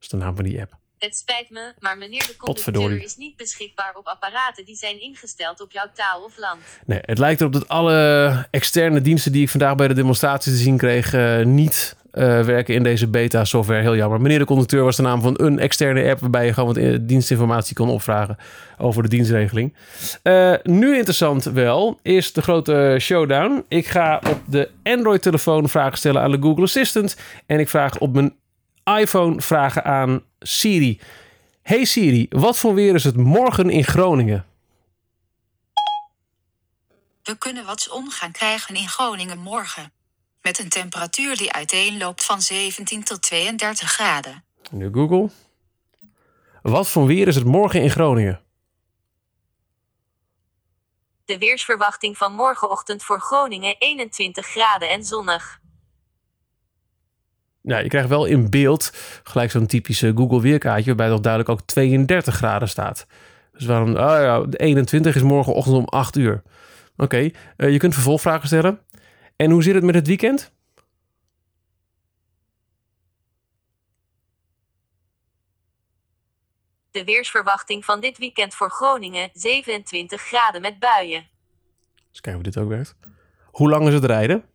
is 0.00 0.08
de 0.08 0.16
naam 0.16 0.34
van 0.34 0.44
die 0.44 0.60
app. 0.60 0.78
Het 0.98 1.16
spijt 1.16 1.50
me, 1.50 1.72
maar 1.78 1.98
meneer 1.98 2.26
de 2.26 2.36
conducteur 2.36 3.02
is 3.02 3.16
niet 3.16 3.36
beschikbaar 3.36 3.94
op 3.94 4.06
apparaten 4.06 4.64
die 4.64 4.76
zijn 4.76 5.00
ingesteld 5.00 5.60
op 5.60 5.72
jouw 5.72 5.90
taal 5.94 6.24
of 6.24 6.38
land. 6.38 6.60
Nee, 6.86 6.98
het 7.02 7.18
lijkt 7.18 7.40
erop 7.40 7.52
dat 7.52 7.68
alle 7.68 8.48
externe 8.50 9.00
diensten 9.00 9.32
die 9.32 9.42
ik 9.42 9.48
vandaag 9.48 9.74
bij 9.74 9.88
de 9.88 9.94
demonstratie 9.94 10.52
te 10.52 10.58
zien 10.58 10.76
kreeg, 10.76 11.12
uh, 11.12 11.44
niet 11.44 11.96
uh, 12.12 12.44
werken 12.44 12.74
in 12.74 12.82
deze 12.82 13.08
beta 13.08 13.44
software. 13.44 13.80
Heel 13.80 13.96
jammer. 13.96 14.20
Meneer 14.20 14.38
de 14.38 14.44
conducteur 14.44 14.84
was 14.84 14.96
de 14.96 15.02
naam 15.02 15.22
van 15.22 15.34
een 15.36 15.58
externe 15.58 16.10
app 16.10 16.20
waarbij 16.20 16.46
je 16.46 16.52
gewoon 16.52 16.74
wat 16.74 17.08
dienstinformatie 17.08 17.74
kon 17.74 17.88
opvragen 17.88 18.36
over 18.78 19.02
de 19.02 19.08
dienstregeling. 19.08 19.74
Uh, 20.22 20.54
nu 20.62 20.96
interessant 20.96 21.44
wel 21.44 21.98
is 22.02 22.32
de 22.32 22.42
grote 22.42 22.96
showdown. 23.00 23.64
Ik 23.68 23.86
ga 23.86 24.20
op 24.28 24.40
de 24.44 24.70
Android 24.82 25.22
telefoon 25.22 25.68
vragen 25.68 25.98
stellen 25.98 26.22
aan 26.22 26.30
de 26.30 26.40
Google 26.40 26.64
Assistant 26.64 27.16
en 27.46 27.58
ik 27.58 27.68
vraag 27.68 27.98
op 27.98 28.14
mijn 28.14 28.34
iPhone 28.98 29.40
vragen 29.40 29.84
aan 29.84 30.22
Siri. 30.40 31.00
Hey 31.62 31.84
Siri, 31.84 32.26
wat 32.30 32.58
voor 32.58 32.74
weer 32.74 32.94
is 32.94 33.04
het 33.04 33.16
morgen 33.16 33.70
in 33.70 33.84
Groningen? 33.84 34.44
We 37.22 37.38
kunnen 37.38 37.64
wat 37.64 37.80
zon 37.80 38.10
gaan 38.10 38.32
krijgen 38.32 38.74
in 38.74 38.88
Groningen 38.88 39.38
morgen. 39.38 39.92
Met 40.42 40.58
een 40.58 40.68
temperatuur 40.68 41.36
die 41.36 41.52
uiteenloopt 41.52 42.24
van 42.24 42.40
17 42.40 43.04
tot 43.04 43.22
32 43.22 43.92
graden. 43.92 44.44
Nu 44.70 44.90
Google. 44.92 45.30
Wat 46.62 46.88
voor 46.88 47.06
weer 47.06 47.28
is 47.28 47.34
het 47.34 47.44
morgen 47.44 47.82
in 47.82 47.90
Groningen? 47.90 48.40
De 51.24 51.38
weersverwachting 51.38 52.16
van 52.16 52.32
morgenochtend 52.32 53.02
voor 53.02 53.20
Groningen 53.20 53.76
21 53.78 54.46
graden 54.46 54.90
en 54.90 55.04
zonnig. 55.04 55.60
Ja, 57.62 57.78
je 57.78 57.88
krijgt 57.88 58.08
wel 58.08 58.24
in 58.24 58.50
beeld 58.50 58.92
gelijk 59.22 59.50
zo'n 59.50 59.66
typische 59.66 60.12
Google 60.16 60.40
weerkaartje 60.40 60.86
waarbij 60.86 61.08
toch 61.08 61.20
duidelijk 61.20 61.52
ook 61.52 61.66
32 61.66 62.34
graden 62.34 62.68
staat. 62.68 63.06
Dus 63.52 63.64
waarom, 63.64 63.88
oh 63.88 63.94
ja, 63.96 64.40
de 64.40 64.56
21 64.56 65.14
is 65.14 65.22
morgenochtend 65.22 65.76
om 65.76 65.84
8 65.84 66.16
uur. 66.16 66.42
Oké, 66.96 67.30
uh, 67.56 67.70
je 67.70 67.78
kunt 67.78 67.94
vervolgvragen 67.94 68.46
stellen. 68.46 68.80
En 69.40 69.50
hoe 69.50 69.62
zit 69.62 69.74
het 69.74 69.84
met 69.84 69.94
het 69.94 70.06
weekend? 70.06 70.52
De 76.90 77.04
weersverwachting 77.04 77.84
van 77.84 78.00
dit 78.00 78.18
weekend 78.18 78.54
voor 78.54 78.70
Groningen 78.70 79.30
27 79.32 80.22
graden 80.22 80.60
met 80.60 80.78
buien. 80.78 81.28
Eens 82.08 82.20
kijken 82.20 82.40
of 82.40 82.52
dit 82.52 82.56
ook 82.56 82.68
werkt. 82.68 82.96
Hoe 83.44 83.68
lang 83.68 83.86
is 83.86 83.94
het 83.94 84.04
rijden? 84.04 84.50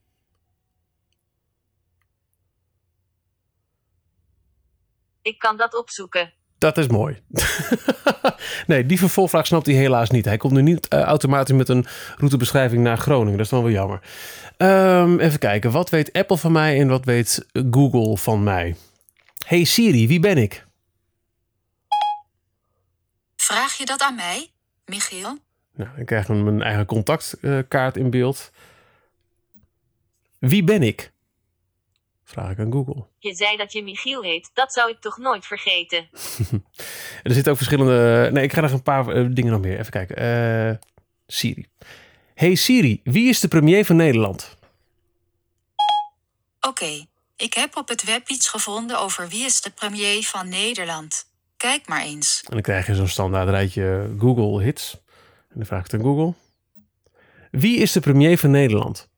Ik 5.22 5.40
kan 5.40 5.58
dat 5.58 5.74
opzoeken. 5.74 6.34
Dat 6.58 6.78
is 6.78 6.88
mooi. 6.88 7.22
nee, 8.68 8.86
die 8.86 9.00
vervolgvraag 9.00 9.48
snapt 9.48 9.66
hij 9.66 9.76
helaas 9.76 10.10
niet. 10.10 10.26
Hij 10.26 10.38
komt 10.38 10.54
nu 10.54 10.62
niet 10.62 10.94
uh, 10.94 11.00
automatisch 11.02 11.56
met 11.56 11.70
een 11.70 11.86
routebeschrijving 12.18 12.84
naar 12.84 12.98
Groningen. 12.98 13.38
Dat 13.38 13.46
is 13.46 13.52
dan 13.52 13.64
wel 13.64 13.72
jammer. 13.72 14.02
Um, 14.58 15.20
even 15.20 15.40
kijken. 15.40 15.72
Wat 15.72 15.90
weet 15.90 16.14
Apple 16.14 16.38
van 16.38 16.52
mij 16.52 16.80
en 16.80 16.88
wat 16.88 17.06
weet 17.06 17.46
Google 17.72 18.18
van 18.18 18.44
mij? 18.44 18.76
Hey 19.46 19.64
Siri, 19.64 20.08
wie 20.08 20.20
ben 20.20 20.38
ik? 20.38 20.66
Vraag 23.36 23.74
je 23.74 23.86
dat 23.86 24.02
aan 24.02 24.16
mij, 24.16 24.52
Michiel? 24.86 25.38
Nou, 25.76 25.90
ik 25.98 26.06
krijg 26.06 26.28
mijn 26.28 26.62
eigen 26.62 26.86
contactkaart 26.86 27.98
in 27.98 28.10
beeld. 28.10 28.52
Wie 30.40 30.64
ben 30.64 30.84
ik? 30.84 31.12
Vraag 32.26 32.52
ik 32.52 32.60
aan 32.60 32.72
Google. 32.72 33.06
Je 33.20 33.36
zei 33.36 33.58
dat 33.58 33.72
je 33.72 33.84
Michiel 33.84 34.22
heet. 34.22 34.52
Dat 34.54 34.74
zou 34.74 34.90
ik 34.90 35.00
toch 35.00 35.18
nooit 35.18 35.46
vergeten. 35.46 36.08
er 37.24 37.34
zitten 37.34 37.52
ook 37.52 37.58
verschillende... 37.58 38.30
Nee, 38.32 38.44
ik 38.44 38.54
ga 38.54 38.62
nog 38.62 38.72
een 38.72 38.84
paar 38.84 39.18
uh, 39.18 39.28
dingen 39.32 39.52
nog 39.52 39.62
meer. 39.62 39.80
Even 39.80 39.92
kijken. 39.92 40.24
Uh, 40.70 40.76
Siri. 41.28 41.66
Hey 42.34 42.56
Siri, 42.56 43.02
wie 43.04 43.30
is 43.30 43.40
de 43.40 43.48
premier 43.48 43.86
van 43.86 43.96
Nederland? 43.96 44.58
Oké, 46.60 46.68
okay. 46.68 47.08
ik 47.36 47.54
heb 47.54 47.78
op 47.78 47.88
het 47.88 48.04
web 48.04 48.28
iets 48.28 48.50
gevonden 48.50 49.00
over 49.00 49.28
wie 49.28 49.46
is 49.46 49.62
de 49.62 49.70
premier 49.70 50.24
van 50.24 50.50
Nederland. 50.50 51.30
Kijk 51.58 51.88
maar 51.88 52.02
eens. 52.02 52.42
En 52.46 52.54
dan 52.54 52.62
krijg 52.62 52.88
je 52.88 52.96
zo'n 52.96 53.08
standaard 53.08 53.50
rijtje 53.50 54.16
Google 54.20 54.64
hits. 54.64 54.94
En 55.50 55.56
dan 55.56 55.66
vraag 55.66 55.86
ik 55.86 55.92
het 55.92 56.02
aan 56.02 56.08
Google. 56.08 56.34
Wie 57.52 57.78
is 57.78 57.92
de 57.92 58.00
premier 58.00 58.38
van 58.38 58.52
Nederland? 58.52 59.10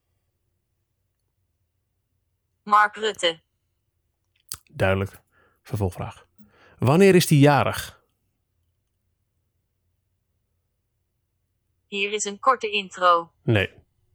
Mark 2.68 2.96
Rutte. 2.96 3.40
Duidelijk. 4.72 5.12
Vervolgvraag. 5.64 6.26
Wanneer 6.78 7.16
is 7.16 7.28
die 7.28 7.40
jarig? 7.40 8.02
Hier 11.88 12.14
is 12.14 12.26
een 12.26 12.40
korte 12.40 12.70
intro. 12.70 13.32
Nee, 13.44 13.70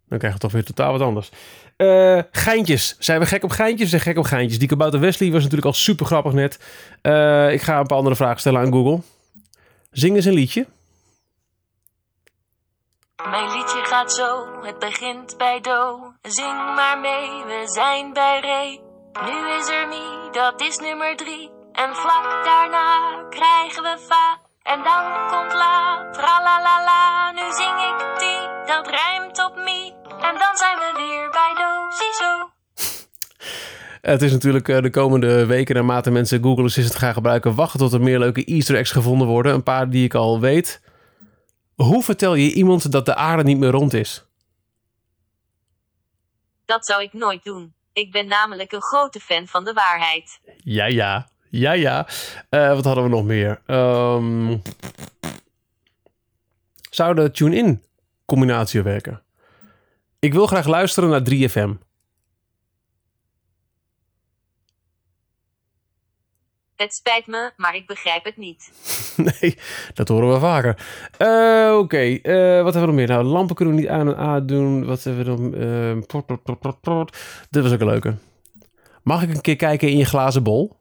dan 0.09 0.19
krijgen 0.19 0.33
we 0.33 0.39
toch 0.39 0.53
weer 0.53 0.65
totaal 0.65 0.93
wat 0.93 1.01
anders. 1.01 1.31
Uh, 1.77 2.23
geintjes. 2.31 2.97
Zijn 2.99 3.21
we 3.21 3.27
gek 3.27 3.43
op 3.43 3.51
geintjes? 3.51 3.91
Zijn 3.91 4.01
gek 4.01 4.19
op 4.19 4.25
geintjes. 4.25 4.59
Die 4.59 4.69
Kabouter 4.69 5.01
Wesley 5.01 5.31
was 5.31 5.43
natuurlijk 5.43 5.67
al 5.67 5.73
super 5.73 6.07
grappig 6.07 6.33
net. 6.33 6.59
Uh, 7.03 7.53
ik 7.53 7.63
ga 7.63 7.79
een 7.79 7.87
paar 7.87 7.99
andere 7.99 8.17
vragen 8.17 8.41
stellen 8.41 8.61
aan 8.61 8.73
Google. 8.73 9.01
Zing 9.91 10.17
eens 10.17 10.25
een 10.25 10.35
liedje. 10.35 10.67
Mijn 13.31 13.51
liedje 13.57 13.72
zo, 14.11 14.47
het 14.63 14.79
begint 14.79 15.37
bij 15.39 15.61
Do. 15.61 16.13
Zing 16.23 16.75
maar 16.75 16.99
mee, 17.01 17.45
we 17.45 17.63
zijn 17.65 18.13
bij 18.13 18.41
Re. 18.41 18.81
Nu 19.27 19.59
is 19.59 19.69
er 19.69 19.89
Mi, 19.89 20.31
dat 20.33 20.61
is 20.61 20.79
nummer 20.79 21.17
drie. 21.17 21.51
En 21.73 21.95
vlak 21.95 22.45
daarna 22.45 23.23
krijgen 23.31 23.83
we 23.83 23.97
Fa. 24.09 24.41
En 24.63 24.83
dan 24.83 25.05
komt 25.31 25.53
La, 25.53 26.09
tra 26.13 26.43
la 26.43 26.63
la 26.63 26.85
la. 26.85 27.31
Nu 27.33 27.53
zing 27.53 27.77
ik 27.91 28.19
die, 28.19 28.41
dat 28.67 28.89
rijmt 28.89 29.45
op 29.45 29.57
Mi. 29.57 29.93
En 30.29 30.35
dan 30.43 30.57
zijn 30.63 30.79
we 30.79 30.93
weer 30.97 31.31
bij 31.31 31.55
Do, 31.55 31.91
ziezo. 31.91 32.51
Het 34.01 34.23
is 34.23 34.33
natuurlijk 34.33 34.69
eh, 34.69 34.83
de 34.83 34.91
komende 34.91 35.47
weken, 35.47 35.75
naarmate 35.75 36.11
mensen 36.11 36.43
Google 36.43 36.65
Assistant 36.65 36.99
gaan 36.99 37.13
gebruiken, 37.13 37.55
wachten 37.55 37.79
tot 37.79 37.93
er 37.93 38.03
meer 38.03 38.19
leuke 38.19 38.45
Easter 38.45 38.77
eggs 38.77 38.91
gevonden 38.91 39.27
worden. 39.27 39.55
Een 39.55 39.63
paar 39.63 39.91
die 39.91 40.05
ik 40.05 40.15
al 40.15 40.41
weet. 40.41 40.81
Hoe 41.83 42.03
vertel 42.03 42.35
je 42.35 42.53
iemand 42.53 42.93
dat 42.93 43.07
de 43.07 43.15
aarde 43.15 43.43
niet 43.43 43.59
meer 43.59 43.71
rond 43.71 43.93
is? 43.93 44.25
Dat 46.65 46.87
zou 46.87 47.03
ik 47.03 47.13
nooit 47.13 47.45
doen. 47.45 47.75
Ik 47.93 48.13
ben 48.13 48.27
namelijk 48.27 48.73
een 48.73 48.83
grote 48.83 49.21
fan 49.21 49.47
van 49.47 49.65
de 49.65 49.73
waarheid. 49.73 50.41
Ja, 50.57 50.85
ja. 50.85 51.31
Ja, 51.51 51.73
ja. 51.73 52.09
Uh, 52.51 52.75
wat 52.75 52.85
hadden 52.85 53.05
we 53.05 53.11
nog 53.11 53.25
meer? 53.25 53.63
Um, 53.67 54.63
zou 56.91 57.15
de 57.15 57.31
tune-in 57.31 57.85
combinatie 58.25 58.83
werken? 58.83 59.23
Ik 60.19 60.33
wil 60.33 60.47
graag 60.47 60.67
luisteren 60.67 61.11
naar 61.11 61.23
3FM. 61.31 61.79
Het 66.77 66.95
spijt 66.95 67.27
me, 67.27 67.53
maar 67.57 67.75
ik 67.75 67.87
begrijp 67.87 68.25
het 68.25 68.37
niet. 68.37 68.73
nee, 69.41 69.59
dat 69.95 70.09
horen 70.09 70.33
we 70.33 70.39
vaker. 70.39 70.87
Uh, 71.19 71.79
Oké, 71.79 72.03
uh, 72.03 72.63
wat 72.63 72.75
hebben 72.75 72.81
we 72.81 72.87
nog 72.87 72.95
meer? 72.95 73.09
Nou, 73.09 73.25
lampen 73.25 73.57
kunnen 73.57 73.75
we 73.75 73.81
niet 73.81 73.91
aan 73.91 74.09
en 74.09 74.17
aan 74.17 74.47
doen. 74.47 74.85
Wat 74.85 75.05
hebben 75.05 75.25
we 75.25 75.31
dan? 75.31 75.63
Uh, 75.63 76.03
pot, 76.81 77.17
Dit 77.51 77.63
was 77.63 77.73
ook 77.73 77.81
een 77.81 77.87
leuke. 77.87 78.15
Mag 79.03 79.23
ik 79.23 79.35
een 79.35 79.41
keer 79.41 79.57
kijken 79.57 79.89
in 79.89 79.97
je 79.97 80.05
glazen 80.05 80.43
bol? 80.43 80.81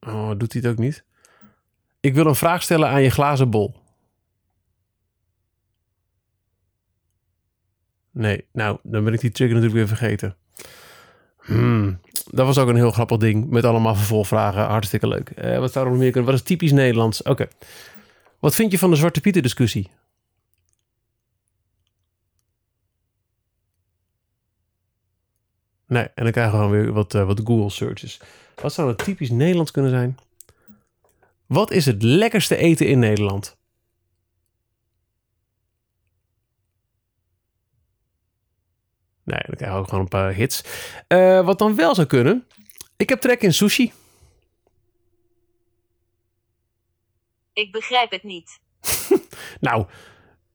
Oh, 0.00 0.30
doet 0.36 0.52
hij 0.52 0.62
het 0.62 0.70
ook 0.70 0.78
niet? 0.78 1.04
Ik 2.00 2.14
wil 2.14 2.26
een 2.26 2.34
vraag 2.34 2.62
stellen 2.62 2.88
aan 2.88 3.02
je 3.02 3.10
glazen 3.10 3.50
bol. 3.50 3.74
Nee, 8.10 8.46
nou, 8.52 8.78
dan 8.82 9.04
ben 9.04 9.12
ik 9.12 9.20
die 9.20 9.30
trigger 9.30 9.56
natuurlijk 9.56 9.88
weer 9.88 9.96
vergeten. 9.96 10.36
Hmm, 11.50 12.00
dat 12.30 12.46
was 12.46 12.58
ook 12.58 12.68
een 12.68 12.76
heel 12.76 12.90
grappig 12.90 13.16
ding 13.18 13.50
met 13.50 13.64
allemaal 13.64 13.94
vervolgvragen. 13.94 14.62
Hartstikke 14.62 15.08
leuk. 15.08 15.32
Uh, 15.44 15.58
wat 15.58 15.72
zou 15.72 15.84
er 15.84 15.90
nog 15.90 16.00
meer 16.00 16.10
kunnen? 16.10 16.30
Wat 16.30 16.40
is 16.40 16.46
typisch 16.46 16.72
Nederlands? 16.72 17.22
Oké. 17.22 17.48
Wat 18.38 18.54
vind 18.54 18.72
je 18.72 18.78
van 18.78 18.90
de 18.90 18.96
Zwarte 18.96 19.20
Pieten 19.20 19.42
discussie? 19.42 19.90
Nee, 25.86 26.02
en 26.02 26.22
dan 26.22 26.32
krijgen 26.32 26.52
we 26.52 26.58
gewoon 26.58 26.80
weer 26.80 26.92
wat, 26.92 27.14
uh, 27.14 27.26
wat 27.26 27.40
Google 27.44 27.70
searches. 27.70 28.20
Wat 28.54 28.72
zou 28.72 28.88
het 28.88 28.98
typisch 28.98 29.30
Nederlands 29.30 29.70
kunnen 29.70 29.90
zijn? 29.90 30.18
Wat 31.46 31.70
is 31.70 31.86
het 31.86 32.02
lekkerste 32.02 32.56
eten 32.56 32.86
in 32.86 32.98
Nederland? 32.98 33.56
Nee, 39.30 39.42
dan 39.46 39.56
krijg 39.56 39.72
je 39.72 39.78
ook 39.78 39.88
gewoon 39.88 40.00
een 40.00 40.08
paar 40.08 40.32
hits. 40.32 40.62
Eh, 41.06 41.44
wat 41.44 41.58
dan 41.58 41.74
wel 41.74 41.94
zou 41.94 42.06
kunnen. 42.06 42.46
Ik 42.96 43.08
heb 43.08 43.20
trek 43.20 43.42
in 43.42 43.52
sushi. 43.52 43.92
Ik 47.52 47.72
begrijp 47.72 48.10
het 48.10 48.22
niet. 48.22 48.58
Nou, 49.60 49.86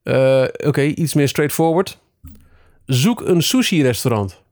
eh, 0.04 0.48
oké, 0.68 0.82
iets 0.82 1.14
meer 1.14 1.28
straightforward. 1.28 1.98
Zoek 2.86 3.22
een 3.22 3.42
sushi-restaurant. 3.42 4.44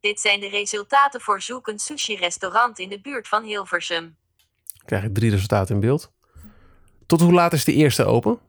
Dit 0.00 0.20
zijn 0.20 0.40
de 0.40 0.48
resultaten 0.48 1.20
voor 1.20 1.42
zoek 1.42 1.68
een 1.68 1.78
sushi-restaurant 1.78 2.78
in 2.78 2.88
de 2.88 3.00
buurt 3.00 3.28
van 3.28 3.44
Hilversum. 3.44 4.16
Krijg 4.84 5.04
ik 5.04 5.14
drie 5.14 5.30
resultaten 5.30 5.74
in 5.74 5.80
beeld. 5.80 6.12
Tot 7.06 7.20
hoe 7.20 7.32
laat 7.32 7.52
is 7.52 7.64
de 7.64 7.72
eerste 7.72 8.04
open? 8.04 8.40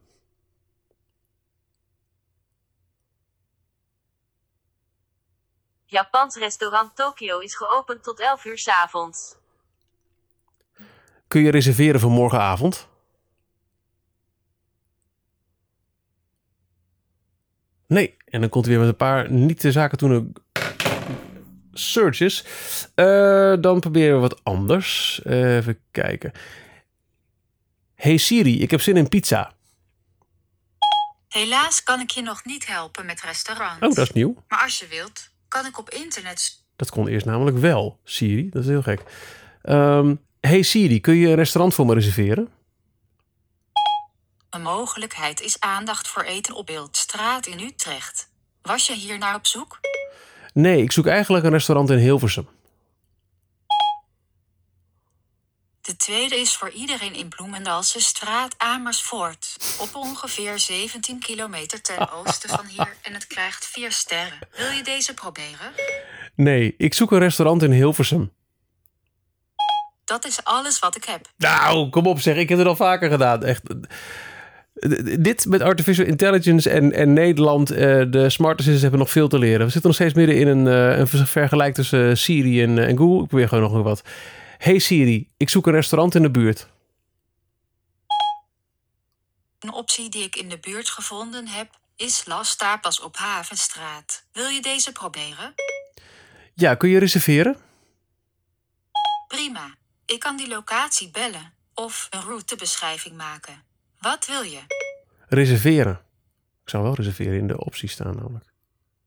Japans 5.86 6.36
restaurant 6.36 6.96
Tokyo 6.96 7.40
is 7.40 7.56
geopend 7.56 8.04
tot 8.04 8.20
11 8.20 8.46
uur 8.46 8.58
's 8.58 8.68
avonds. 8.68 9.36
Kun 11.28 11.42
je 11.42 11.52
reserveren 11.52 12.00
voor 12.00 12.12
morgenavond? 12.12 12.88
Nee. 17.88 18.18
En 18.26 18.42
dan 18.42 18.50
komt 18.50 18.66
hij 18.66 18.74
weer 18.74 18.84
met 18.84 18.92
een 18.92 18.98
paar 19.00 19.32
niet 19.32 19.62
de 19.62 19.72
zaken 19.72 19.98
toen 19.98 20.36
searches. 21.74 22.46
Eh, 22.96 23.54
dan 23.60 23.80
proberen 23.80 24.16
we 24.16 24.22
wat 24.22 24.44
anders. 24.44 25.22
even 25.26 25.80
kijken. 25.92 26.32
Hey 27.96 28.18
Siri, 28.18 28.62
ik 28.62 28.72
heb 28.72 28.82
zin 28.82 28.98
in 28.98 29.10
pizza. 29.10 29.54
Helaas 31.28 31.84
kan 31.84 32.00
ik 32.00 32.10
je 32.10 32.22
nog 32.22 32.46
niet 32.46 32.68
helpen 32.68 33.06
met 33.06 33.22
restaurant. 33.22 33.82
Oh, 33.84 33.90
dat 33.90 33.98
is 33.98 34.12
nieuw. 34.12 34.44
Maar 34.48 34.62
als 34.62 34.80
je 34.80 34.88
wilt, 34.88 35.30
kan 35.48 35.66
ik 35.66 35.80
op 35.80 35.90
internet 35.90 36.64
Dat 36.76 36.90
kon 36.90 37.08
eerst 37.08 37.26
namelijk 37.26 37.58
wel, 37.58 38.00
Siri. 38.04 38.50
Dat 38.50 38.62
is 38.62 38.70
heel 38.70 38.82
gek. 38.82 39.04
Ehm, 39.62 40.16
hey 40.40 40.62
Siri, 40.62 41.02
kun 41.02 41.16
je 41.16 41.28
een 41.28 41.36
restaurant 41.36 41.74
voor 41.74 41.86
me 41.86 41.94
reserveren? 41.94 42.50
Een 44.50 44.62
mogelijkheid 44.62 45.42
is 45.42 45.60
aandacht 45.60 46.08
voor 46.08 46.24
eten 46.24 46.56
op 46.56 46.66
Beeldstraat 46.66 47.46
in 47.46 47.60
Utrecht. 47.60 48.30
Was 48.62 48.88
je 48.88 48.94
hier 48.94 49.18
naar 49.18 49.36
op 49.36 49.46
zoek? 49.46 49.80
Nee, 50.54 50.82
ik 50.82 50.92
zoek 50.92 51.06
eigenlijk 51.06 51.46
een 51.46 51.52
restaurant 51.52 51.90
in 51.90 51.98
Hilversum. 51.98 52.48
De 55.86 55.96
tweede 55.98 56.36
is 56.36 56.56
voor 56.56 56.70
iedereen 56.70 57.14
in 57.14 57.28
Bloemendalse 57.28 58.00
straat 58.00 58.56
Amersfoort. 58.58 59.56
Op 59.82 59.96
ongeveer 59.96 60.60
17 60.60 61.20
kilometer 61.20 61.82
ten 61.82 62.12
oosten 62.18 62.50
van 62.50 62.66
hier 62.66 62.96
en 63.02 63.14
het 63.14 63.28
krijgt 63.28 63.66
4 63.66 63.92
sterren. 63.92 64.40
Wil 64.58 64.70
je 64.70 64.84
deze 64.84 65.14
proberen? 65.14 65.72
Nee, 66.36 66.76
ik 66.78 66.94
zoek 66.94 67.12
een 67.12 67.20
restaurant 67.20 67.64
in 67.64 67.72
Hilversum. 67.72 68.32
Dat 70.06 70.26
is 70.26 70.44
alles 70.44 70.80
wat 70.80 70.96
ik 70.96 71.04
heb. 71.04 71.30
Nou, 71.38 71.90
kom 71.90 72.08
op 72.08 72.20
zeg. 72.20 72.36
Ik 72.36 72.50
heb 72.50 72.58
het 72.58 72.68
al 72.68 72.76
vaker 72.76 73.10
gedaan. 73.10 73.44
Echt. 73.44 73.62
Dit 75.22 75.46
met 75.46 75.62
artificial 75.62 76.06
intelligence 76.06 76.70
en, 76.70 76.92
en 76.92 77.14
Nederland, 77.14 77.72
eh, 77.72 77.78
de 78.10 78.30
smart 78.30 78.54
assistants 78.54 78.82
hebben 78.82 79.00
nog 79.00 79.12
veel 79.12 79.28
te 79.28 79.40
leren. 79.40 79.66
We 79.66 79.72
zitten 79.72 79.90
nog 79.90 80.00
steeds 80.00 80.14
midden 80.14 80.38
in 80.38 80.48
een, 80.48 80.68
eh, 80.68 80.98
een 80.98 81.08
vergelijk 81.08 81.74
tussen 81.74 82.10
eh, 82.10 82.16
Siri 82.16 82.64
en, 82.64 82.88
en 82.88 82.98
Google. 82.98 83.22
Ik 83.22 83.28
probeer 83.28 83.48
gewoon 83.48 83.72
nog 83.72 83.84
wat. 83.84 84.04
Hey 84.58 84.80
Siri, 84.80 85.30
ik 85.38 85.50
zoek 85.50 85.68
een 85.68 85.74
restaurant 85.74 86.16
in 86.16 86.22
de 86.22 86.32
buurt. 86.32 86.68
Een 89.60 89.74
optie 89.74 90.10
die 90.10 90.24
ik 90.24 90.36
in 90.36 90.50
de 90.50 90.60
buurt 90.60 90.90
gevonden 90.90 91.48
heb, 91.48 91.80
is 91.96 92.26
Las 92.26 92.56
Tapas 92.56 93.00
op 93.00 93.16
Havenstraat. 93.18 94.26
Wil 94.32 94.48
je 94.48 94.62
deze 94.62 94.92
proberen? 94.92 95.54
Ja, 96.54 96.76
kun 96.76 96.90
je 96.90 97.00
reserveren? 97.00 97.58
Prima. 99.28 99.76
Ik 100.06 100.20
kan 100.20 100.38
die 100.38 100.48
locatie 100.48 101.12
bellen 101.12 101.54
of 101.74 102.08
een 102.10 102.22
routebeschrijving 102.22 103.16
maken. 103.16 103.64
Wat 104.00 104.26
wil 104.26 104.42
je? 104.42 104.62
Reserveren. 105.28 106.02
Ik 106.64 106.70
zou 106.70 106.84
wel 106.84 106.94
reserveren 106.94 107.38
in 107.38 107.48
de 107.48 107.66
optie 107.66 107.90
staan 107.90 108.16
namelijk. 108.16 108.54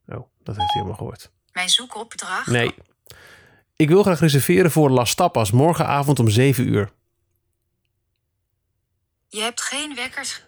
Oh, 0.06 0.28
dat 0.42 0.56
heeft 0.56 0.56
hij 0.56 0.66
helemaal 0.68 0.96
gehoord. 0.96 1.30
Mijn 1.52 1.68
zoekopdracht? 1.68 2.46
Nee. 2.46 2.74
Ik 3.78 3.88
wil 3.88 4.02
graag 4.02 4.20
reserveren 4.20 4.70
voor 4.70 4.90
Las 4.90 5.14
Tapas 5.14 5.50
morgenavond 5.50 6.18
om 6.18 6.28
7 6.28 6.68
uur. 6.68 6.90
Je 9.28 9.40
hebt 9.40 9.60
geen 9.60 9.94
wekkers. 9.94 10.42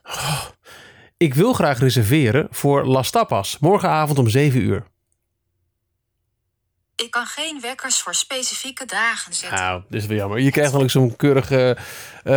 Ik 1.16 1.34
wil 1.34 1.52
graag 1.52 1.78
reserveren 1.78 2.48
voor 2.50 2.84
Las 2.84 3.10
Tapas 3.10 3.58
morgenavond 3.58 4.18
om 4.18 4.28
7 4.28 4.60
uur. 4.60 4.84
Ik 6.96 7.10
kan 7.10 7.26
geen 7.26 7.60
wekkers 7.60 8.00
voor 8.00 8.14
specifieke 8.14 8.86
dagen 8.86 9.34
zetten. 9.34 9.58
Nou, 9.58 9.82
dit 9.88 10.02
is 10.02 10.08
wel 10.08 10.16
jammer. 10.16 10.38
Je 10.38 10.50
krijgt 10.50 10.72
dan 10.72 10.82
ook 10.82 10.90
zo'n 10.90 11.16
keurig 11.16 11.50
eh, 11.50 11.76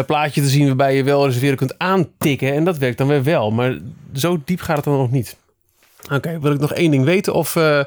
plaatje 0.05 0.41
te 0.41 0.47
zien 0.47 0.65
waarbij 0.65 0.95
je 0.95 1.03
wel 1.03 1.25
reserveren 1.25 1.57
kunt 1.57 1.77
aantikken. 1.79 2.53
En 2.53 2.63
dat 2.63 2.77
werkt 2.77 2.97
dan 2.97 3.07
weer 3.07 3.23
wel. 3.23 3.51
Maar 3.51 3.77
zo 4.13 4.41
diep 4.45 4.61
gaat 4.61 4.75
het 4.75 4.85
dan 4.85 4.97
nog 4.97 5.11
niet. 5.11 5.37
Oké, 6.11 6.39
wil 6.39 6.53
ik 6.53 6.59
nog 6.59 6.73
één 6.73 6.91
ding 6.91 7.05
weten? 7.05 7.33
Of 7.33 7.55
eh, 7.55 7.83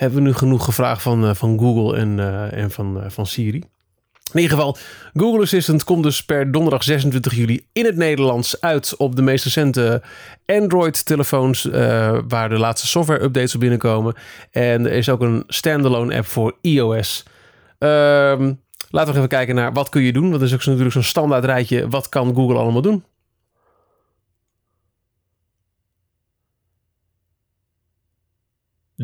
hebben 0.00 0.18
we 0.18 0.24
nu 0.24 0.34
genoeg 0.34 0.64
gevraagd 0.64 1.02
van, 1.02 1.24
eh, 1.24 1.34
van 1.34 1.58
Google 1.58 1.96
en, 1.96 2.18
eh, 2.18 2.62
en 2.62 2.70
van, 2.70 3.02
eh, 3.02 3.10
van 3.10 3.26
Siri? 3.26 3.62
In 4.32 4.40
ieder 4.40 4.56
geval, 4.56 4.76
Google 5.14 5.42
Assistant 5.42 5.84
komt 5.84 6.02
dus 6.02 6.24
per 6.24 6.52
donderdag 6.52 6.82
26 6.82 7.34
juli 7.34 7.66
in 7.72 7.84
het 7.84 7.96
Nederlands 7.96 8.60
uit 8.60 8.96
op 8.96 9.16
de 9.16 9.22
meest 9.22 9.44
recente 9.44 10.02
Android-telefoons, 10.46 11.68
waar 12.28 12.48
de 12.48 12.58
laatste 12.58 12.86
software-updates 12.86 13.54
op 13.54 13.60
binnenkomen. 13.60 14.14
En 14.50 14.86
er 14.86 14.92
is 14.92 15.08
ook 15.08 15.20
een 15.20 15.44
standalone 15.46 16.16
app 16.16 16.26
voor 16.26 16.56
iOS. 16.60 17.24
Ehm, 17.78 18.52
laten 18.90 19.12
we 19.12 19.16
even 19.16 19.28
kijken 19.28 19.54
naar 19.54 19.72
wat 19.72 19.88
kun 19.88 20.02
je 20.02 20.12
doen. 20.12 20.32
Er 20.32 20.42
is 20.42 20.52
ook 20.52 20.64
natuurlijk 20.64 20.92
zo'n 20.92 21.02
standaard 21.02 21.44
rijtje. 21.44 21.88
Wat 21.88 22.08
kan 22.08 22.34
Google 22.34 22.58
allemaal 22.58 22.82
doen? 22.82 23.04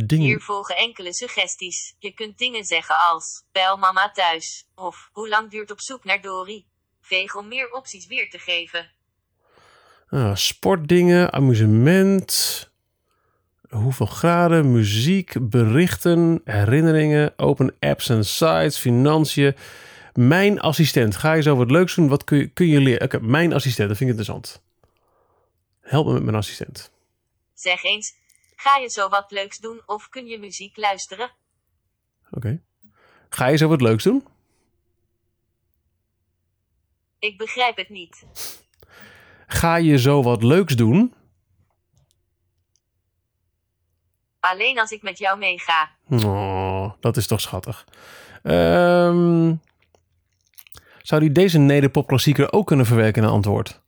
Dingen. 0.05 0.27
Hier 0.27 0.41
volgen 0.41 0.77
enkele 0.77 1.13
suggesties. 1.13 1.97
Je 1.99 2.13
kunt 2.13 2.39
dingen 2.39 2.65
zeggen 2.65 2.97
als: 2.99 3.45
bel 3.53 3.77
mama 3.77 4.11
thuis. 4.11 4.69
Of 4.75 5.09
hoe 5.13 5.29
lang 5.29 5.51
duurt 5.51 5.71
op 5.71 5.81
zoek 5.81 6.05
naar 6.05 6.21
Dory? 6.21 6.65
Veeg 7.01 7.37
om 7.37 7.49
meer 7.49 7.73
opties 7.73 8.07
weer 8.07 8.31
te 8.31 8.39
geven. 8.39 8.91
Ah, 10.09 10.35
sportdingen, 10.35 11.33
amusement. 11.33 12.71
Hoeveel 13.69 14.07
graden, 14.07 14.73
muziek, 14.73 15.35
berichten, 15.41 16.41
herinneringen, 16.45 17.39
open 17.39 17.77
apps 17.81 18.09
en 18.09 18.25
sites, 18.25 18.79
financiën. 18.79 19.57
Mijn 20.13 20.61
assistent. 20.61 21.17
Ga 21.17 21.33
je 21.33 21.43
zo 21.43 21.57
wat 21.57 21.71
leuks 21.71 21.95
doen? 21.95 22.09
Wat 22.09 22.25
kun 22.25 22.39
je, 22.39 22.47
kun 22.47 22.67
je 22.67 22.81
leren? 22.81 23.03
Oké, 23.03 23.21
mijn 23.21 23.53
assistent, 23.53 23.89
dat 23.89 23.97
vind 23.97 24.11
ik 24.11 24.17
interessant. 24.17 24.63
Help 25.81 26.07
me 26.07 26.13
met 26.13 26.23
mijn 26.23 26.37
assistent. 26.37 26.91
Zeg 27.55 27.83
eens: 27.83 28.15
ga 28.57 28.77
je 28.77 28.89
zo 28.89 29.09
wat 29.09 29.31
leuks 29.31 29.59
doen 29.59 29.83
of 29.87 30.09
kun 30.09 30.27
je 30.27 30.39
muziek 30.39 30.77
luisteren? 30.77 31.31
Oké. 32.31 32.63
Ga 33.29 33.47
je 33.47 33.57
zo 33.57 33.69
wat 33.69 33.81
leuks 33.81 34.05
doen? 34.05 34.27
Ik 37.19 37.39
begrijp 37.39 37.77
het 37.77 37.89
niet. 37.89 38.27
Ga 39.47 39.77
je 39.77 39.99
zo 39.99 40.23
wat 40.23 40.43
leuks 40.43 40.77
doen? 40.77 41.15
Alleen 44.41 44.79
als 44.79 44.91
ik 44.91 45.03
met 45.03 45.19
jou 45.19 45.39
meega. 45.39 45.91
Oh, 46.09 46.93
dat 47.01 47.17
is 47.17 47.27
toch 47.27 47.41
schattig. 47.41 47.87
Ehm, 48.43 49.55
zou 51.03 51.21
die 51.21 51.33
deze 51.33 51.59
nederpopklassieker 51.59 52.53
ook 52.53 52.67
kunnen 52.67 52.87
verwerken 52.87 53.23
in 53.23 53.29
een 53.29 53.35
antwoord? 53.35 53.81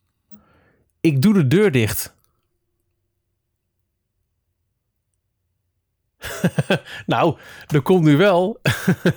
Ik 1.00 1.22
doe 1.22 1.34
de 1.34 1.46
deur 1.46 1.70
dicht. 1.72 2.16
nou, 7.06 7.36
er 7.66 7.82
komt 7.82 8.04
nu 8.04 8.16
wel 8.16 8.60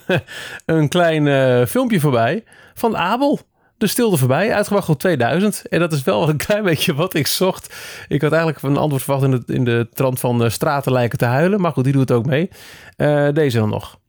een 0.65 0.89
klein 0.89 1.27
eh, 1.27 1.65
filmpje 1.65 1.99
voorbij 1.99 2.43
van 2.73 2.97
Abel. 2.97 3.39
De 3.77 3.87
stilte 3.87 4.17
voorbij, 4.17 4.53
uitgebracht 4.53 4.89
op 4.89 4.99
2000. 4.99 5.67
En 5.67 5.79
dat 5.79 5.93
is 5.93 6.03
wel 6.03 6.29
een 6.29 6.37
klein 6.37 6.63
beetje 6.63 6.93
wat 6.93 7.13
ik 7.13 7.27
zocht. 7.27 7.75
Ik 8.07 8.21
had 8.21 8.31
eigenlijk 8.31 8.63
een 8.63 8.77
antwoord 8.77 9.03
verwacht 9.03 9.23
in 9.23 9.31
de, 9.31 9.53
in 9.53 9.63
de 9.63 9.89
trant 9.93 10.19
van 10.19 10.43
eh, 10.43 10.49
straten 10.49 10.91
lijken 10.91 11.17
te 11.17 11.25
huilen. 11.25 11.61
Maar 11.61 11.71
goed, 11.71 11.83
die 11.83 11.93
doet 11.93 12.09
het 12.09 12.17
ook 12.17 12.25
mee. 12.25 12.49
Eh, 12.95 13.29
deze 13.33 13.57
dan 13.57 13.69
nog. 13.69 13.99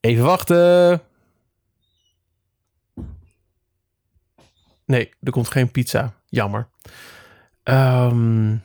Even 0.00 0.24
wachten. 0.24 1.00
Nee, 4.84 5.10
er 5.22 5.32
komt 5.32 5.50
geen 5.50 5.70
pizza. 5.70 6.12
Jammer. 6.28 6.68
Ehm, 7.62 8.56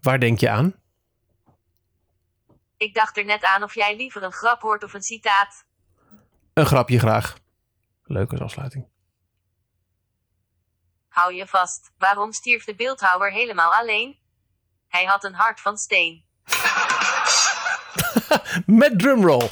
waar 0.00 0.20
denk 0.20 0.40
je 0.40 0.50
aan? 0.50 0.74
Ik 2.84 2.94
dacht 2.94 3.16
er 3.16 3.24
net 3.24 3.44
aan 3.44 3.62
of 3.62 3.74
jij 3.74 3.96
liever 3.96 4.22
een 4.22 4.32
grap 4.32 4.60
hoort 4.60 4.84
of 4.84 4.94
een 4.94 5.02
citaat. 5.02 5.64
Een 6.54 6.66
grapje 6.66 6.98
graag. 6.98 7.34
Leuk 8.02 8.30
als 8.30 8.40
afsluiting. 8.40 8.88
Hou 11.08 11.34
je 11.34 11.46
vast. 11.46 11.92
Waarom 11.98 12.32
stierf 12.32 12.64
de 12.64 12.74
beeldhouwer 12.74 13.32
helemaal 13.32 13.72
alleen? 13.72 14.18
Hij 14.88 15.04
had 15.04 15.24
een 15.24 15.34
hart 15.34 15.60
van 15.60 15.76
steen. 15.76 16.24
Met 18.66 18.98
drumroll. 18.98 19.48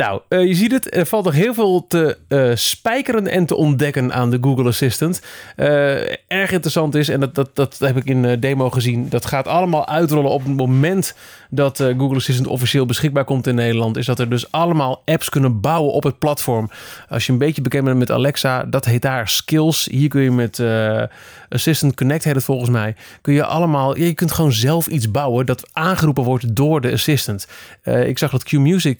Nou, 0.00 0.20
uh, 0.28 0.46
je 0.46 0.54
ziet 0.54 0.72
het. 0.72 0.94
Er 0.94 1.06
valt 1.06 1.24
nog 1.24 1.34
heel 1.34 1.54
veel 1.54 1.86
te 1.86 2.18
uh, 2.28 2.50
spijkeren 2.54 3.26
en 3.26 3.46
te 3.46 3.54
ontdekken 3.54 4.12
aan 4.12 4.30
de 4.30 4.38
Google 4.40 4.68
Assistant. 4.68 5.22
Uh, 5.56 6.10
erg 6.10 6.50
interessant 6.50 6.94
is, 6.94 7.08
en 7.08 7.20
dat, 7.20 7.34
dat, 7.34 7.56
dat 7.56 7.78
heb 7.78 7.96
ik 7.96 8.04
in 8.04 8.22
de 8.22 8.38
demo 8.38 8.70
gezien. 8.70 9.08
Dat 9.08 9.26
gaat 9.26 9.46
allemaal 9.46 9.88
uitrollen 9.88 10.30
op 10.30 10.44
het 10.44 10.56
moment 10.56 11.14
dat 11.50 11.76
Google 11.76 12.16
Assistant 12.16 12.46
officieel 12.46 12.86
beschikbaar 12.86 13.24
komt 13.24 13.46
in 13.46 13.54
Nederland. 13.54 13.96
Is 13.96 14.06
dat 14.06 14.18
er 14.18 14.28
dus 14.28 14.52
allemaal 14.52 15.02
apps 15.04 15.28
kunnen 15.28 15.60
bouwen 15.60 15.92
op 15.92 16.02
het 16.02 16.18
platform. 16.18 16.70
Als 17.08 17.26
je 17.26 17.32
een 17.32 17.38
beetje 17.38 17.62
bekend 17.62 17.84
bent 17.84 17.98
met 17.98 18.10
Alexa, 18.10 18.64
dat 18.64 18.84
heet 18.84 19.02
daar 19.02 19.28
Skills. 19.28 19.88
Hier 19.90 20.08
kun 20.08 20.22
je 20.22 20.30
met 20.30 20.62
Assistant 21.48 21.94
Connect, 21.96 22.24
heet 22.24 22.34
het 22.34 22.44
volgens 22.44 22.70
mij. 22.70 22.94
Kun 23.20 23.34
je 23.34 23.44
allemaal, 23.44 23.96
je 23.96 24.14
kunt 24.14 24.32
gewoon 24.32 24.52
zelf 24.52 24.86
iets 24.86 25.10
bouwen 25.10 25.46
dat 25.46 25.68
aangeroepen 25.72 26.24
wordt 26.24 26.56
door 26.56 26.80
de 26.80 26.92
Assistant. 26.92 27.48
ik 27.84 28.18
zag 28.18 28.30
dat 28.30 28.44
Q 28.44 28.52
Music 28.52 28.98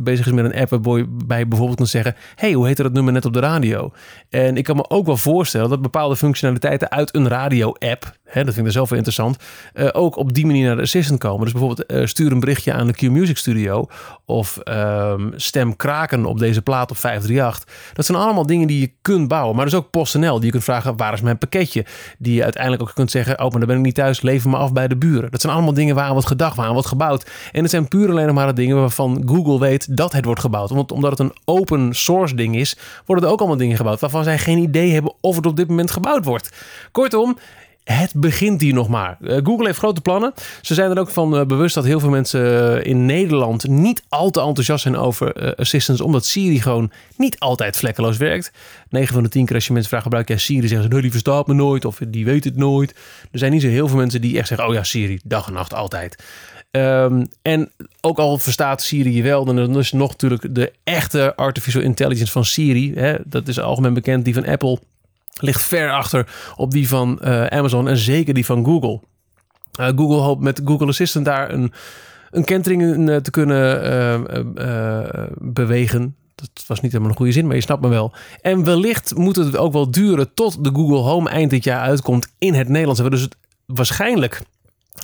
bezig 0.00 0.26
is 0.26 0.32
met 0.32 0.44
een 0.44 0.60
app 0.60 0.70
waarbij 0.70 1.48
bijvoorbeeld 1.48 1.76
kunt 1.76 1.88
zeggen: 1.88 2.16
hey, 2.34 2.52
hoe 2.52 2.66
heette 2.66 2.82
dat 2.82 2.92
nummer 2.92 3.12
net 3.12 3.24
op 3.24 3.32
de 3.32 3.40
radio? 3.40 3.92
En 4.30 4.56
ik 4.56 4.64
kan 4.64 4.76
me 4.76 4.90
ook 4.90 5.06
wel 5.06 5.16
voorstellen 5.16 5.70
dat 5.70 5.82
bepaalde 5.82 6.16
functionaliteiten 6.16 6.90
uit 6.90 7.14
een 7.14 7.28
radio-app, 7.28 8.16
hè, 8.26 8.44
dat 8.44 8.54
vind 8.54 8.58
ik 8.58 8.66
er 8.66 8.72
zelf 8.72 8.88
wel 8.88 8.98
interessant, 8.98 9.36
uh, 9.74 9.88
ook 9.92 10.16
op 10.16 10.34
die 10.34 10.46
manier 10.46 10.66
naar 10.66 10.76
de 10.76 10.82
assistant 10.82 11.18
komen. 11.18 11.42
Dus 11.42 11.52
bijvoorbeeld 11.52 11.92
uh, 11.92 12.06
stuur 12.06 12.32
een 12.32 12.40
berichtje 12.40 12.72
aan 12.72 12.86
de 12.86 12.92
Q 12.92 13.00
Music 13.00 13.36
Studio 13.36 13.86
of 14.24 14.58
um, 14.64 15.32
stem 15.36 15.76
kraken 15.76 16.24
op 16.24 16.38
deze 16.38 16.62
plaat 16.62 16.90
op 16.90 16.96
538. 16.96 17.92
Dat 17.94 18.06
zijn 18.06 18.18
allemaal 18.18 18.46
dingen 18.46 18.66
die 18.66 18.80
je 18.80 18.92
kunt 19.02 19.28
bouwen. 19.28 19.56
Maar 19.56 19.64
dus 19.64 19.74
ook 19.74 19.90
PostNL, 19.90 20.34
die 20.36 20.44
je 20.44 20.50
kunt 20.50 20.64
vragen: 20.64 20.96
waar 20.96 21.12
is 21.12 21.20
mijn 21.20 21.38
pakketje? 21.38 21.84
Die 22.18 22.34
je 22.34 22.42
uiteindelijk 22.42 22.82
ook 22.82 22.94
kunt 22.94 23.10
zeggen: 23.10 23.34
oh, 23.34 23.50
maar 23.50 23.58
dan 23.58 23.68
ben 23.68 23.76
ik 23.76 23.82
niet 23.82 23.94
thuis, 23.94 24.20
lever 24.20 24.50
me 24.50 24.56
af 24.56 24.72
bij 24.72 24.88
de 24.88 24.96
buren. 24.96 25.30
Dat 25.30 25.40
zijn 25.40 25.52
allemaal 25.52 25.74
dingen 25.74 25.94
waar 25.94 26.04
aan 26.04 26.12
wordt 26.12 26.26
gedacht, 26.26 26.56
waar 26.56 26.66
aan 26.66 26.72
wordt 26.72 26.88
gebouwd. 26.88 27.30
En 27.52 27.62
het 27.62 27.70
zijn 27.70 27.88
puur 27.88 28.10
alleen 28.10 28.26
nog 28.26 28.34
maar 28.34 28.46
de 28.46 28.52
dingen 28.52 28.76
waarvan 28.76 29.22
Google 29.26 29.58
weet 29.58 29.96
dat 29.96 30.12
het 30.12 30.24
wordt 30.24 30.40
gebouwd. 30.40 30.70
Want 30.70 30.92
omdat 30.92 31.10
het 31.10 31.20
een 31.20 31.36
open 31.44 31.94
source 31.94 32.34
ding 32.34 32.56
is, 32.56 32.76
worden 33.04 33.24
er 33.24 33.30
ook 33.30 33.38
allemaal 33.38 33.56
dingen 33.56 33.76
gebouwd 33.76 34.00
waarvan 34.00 34.24
zij 34.24 34.38
geen 34.38 34.58
idee 34.58 34.92
hebben 34.92 35.14
of 35.20 35.36
het 35.36 35.46
op 35.46 35.56
dit 35.56 35.68
moment 35.68 35.90
gebouwd 35.90 36.24
wordt. 36.24 36.50
Kortom, 36.92 37.36
het 37.92 38.12
begint 38.14 38.60
hier 38.60 38.74
nog 38.74 38.88
maar. 38.88 39.16
Eh, 39.20 39.36
Google 39.42 39.66
heeft 39.66 39.78
grote 39.78 40.00
plannen. 40.00 40.32
Ze 40.62 40.74
zijn 40.74 40.90
er 40.90 40.98
ook 40.98 41.10
van 41.10 41.36
eh, 41.36 41.46
bewust 41.46 41.74
dat 41.74 41.84
heel 41.84 42.00
veel 42.00 42.10
mensen 42.10 42.78
eh, 42.80 42.90
in 42.90 43.06
Nederland 43.06 43.68
niet 43.68 44.02
al 44.08 44.30
te 44.30 44.40
enthousiast 44.40 44.82
zijn 44.82 44.96
over 44.96 45.54
assistants, 45.56 46.00
omdat 46.00 46.24
Siri 46.24 46.60
gewoon 46.60 46.90
niet 47.16 47.38
altijd 47.38 47.76
vlekkeloos 47.76 48.16
werkt. 48.16 48.52
9 48.88 49.14
van 49.14 49.22
de 49.22 49.28
10 49.28 49.44
keer 49.44 49.54
als 49.54 49.66
je 49.66 49.72
mensen 49.72 49.90
vraagt, 49.90 50.04
gebruik 50.04 50.28
jij 50.28 50.38
Siri, 50.38 50.68
zeggen 50.68 50.82
ze, 50.82 50.92
nee, 50.92 51.02
die 51.02 51.10
verstaat 51.10 51.46
me 51.46 51.54
nooit 51.54 51.84
of 51.84 52.00
die 52.08 52.24
weet 52.24 52.44
het 52.44 52.56
nooit. 52.56 52.90
Er 53.30 53.38
zijn 53.38 53.52
niet 53.52 53.62
zo 53.62 53.68
heel 53.68 53.88
veel 53.88 53.96
mensen 53.96 54.20
die 54.20 54.38
echt 54.38 54.48
zeggen, 54.48 54.68
oh 54.68 54.74
ja, 54.74 54.82
Siri, 54.82 55.20
dag 55.24 55.46
en 55.46 55.52
nacht 55.52 55.74
altijd. 55.74 56.24
Ehm, 56.70 57.24
en 57.42 57.70
ook 58.00 58.18
al 58.18 58.38
verstaat 58.38 58.82
Siri 58.82 59.14
je 59.16 59.22
wel, 59.22 59.44
dan 59.44 59.78
is 59.78 59.92
nog 59.92 60.10
natuurlijk 60.10 60.54
de 60.54 60.72
echte 60.84 61.36
artificial 61.36 61.82
intelligence 61.82 62.32
van 62.32 62.44
Siri. 62.44 62.94
Hè, 62.94 63.14
dat 63.24 63.48
is 63.48 63.60
algemeen 63.60 63.94
bekend, 63.94 64.24
die 64.24 64.34
van 64.34 64.46
Apple 64.46 64.78
ligt 65.40 65.62
ver 65.62 65.90
achter 65.90 66.28
op 66.56 66.70
die 66.70 66.88
van 66.88 67.18
uh, 67.24 67.46
Amazon 67.46 67.88
en 67.88 67.96
zeker 67.96 68.34
die 68.34 68.44
van 68.44 68.64
Google. 68.64 69.00
Uh, 69.80 69.86
Google 69.86 70.16
hoopt 70.16 70.42
met 70.42 70.60
Google 70.64 70.86
Assistant 70.86 71.24
daar 71.24 71.52
een, 71.52 71.72
een 72.30 72.44
kentering 72.44 72.82
in 72.82 73.08
uh, 73.08 73.16
te 73.16 73.30
kunnen 73.30 74.26
bewegen. 75.38 76.16
Dat 76.34 76.64
was 76.66 76.80
niet 76.80 76.90
helemaal 76.90 77.10
een 77.10 77.18
goede 77.18 77.32
zin, 77.32 77.46
maar 77.46 77.54
je 77.56 77.62
snapt 77.62 77.82
me 77.82 77.88
wel. 77.88 78.12
En 78.40 78.64
wellicht 78.64 79.14
moet 79.14 79.36
het 79.36 79.56
ook 79.56 79.72
wel 79.72 79.90
duren 79.90 80.34
tot 80.34 80.64
de 80.64 80.70
Google 80.72 80.96
Home 80.96 81.28
eind 81.28 81.50
dit 81.50 81.64
jaar 81.64 81.80
uitkomt 81.80 82.32
in 82.38 82.54
het 82.54 82.68
Nederlands. 82.68 83.02
Dus 83.02 83.20
het 83.20 83.36
waarschijnlijk 83.66 84.42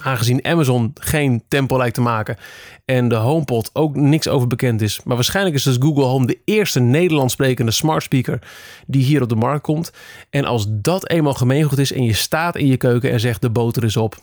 Aangezien 0.03 0.45
Amazon 0.45 0.91
geen 0.95 1.43
tempo 1.49 1.77
lijkt 1.77 1.95
te 1.95 2.01
maken 2.01 2.37
en 2.85 3.09
de 3.09 3.15
HomePod 3.15 3.71
ook 3.73 3.97
niks 3.97 4.29
over 4.29 4.47
bekend 4.49 4.81
is. 4.81 5.01
Maar 5.05 5.15
waarschijnlijk 5.17 5.57
is 5.57 5.63
dus 5.63 5.77
Google 5.79 6.05
Home 6.05 6.27
de 6.27 6.39
eerste 6.45 6.81
Nederlands 6.81 7.33
sprekende 7.33 7.71
smart 7.71 8.03
speaker 8.03 8.39
die 8.87 9.05
hier 9.05 9.23
op 9.23 9.29
de 9.29 9.35
markt 9.35 9.63
komt. 9.63 9.93
En 10.31 10.45
als 10.45 10.67
dat 10.69 11.11
eenmaal 11.11 11.35
gemeengoed 11.35 11.79
is 11.79 11.93
en 11.93 12.05
je 12.05 12.13
staat 12.13 12.57
in 12.57 12.67
je 12.67 12.77
keuken 12.77 13.11
en 13.11 13.21
zegt 13.21 13.41
de 13.41 13.51
boter 13.51 13.85
is 13.85 13.97
op. 13.97 14.17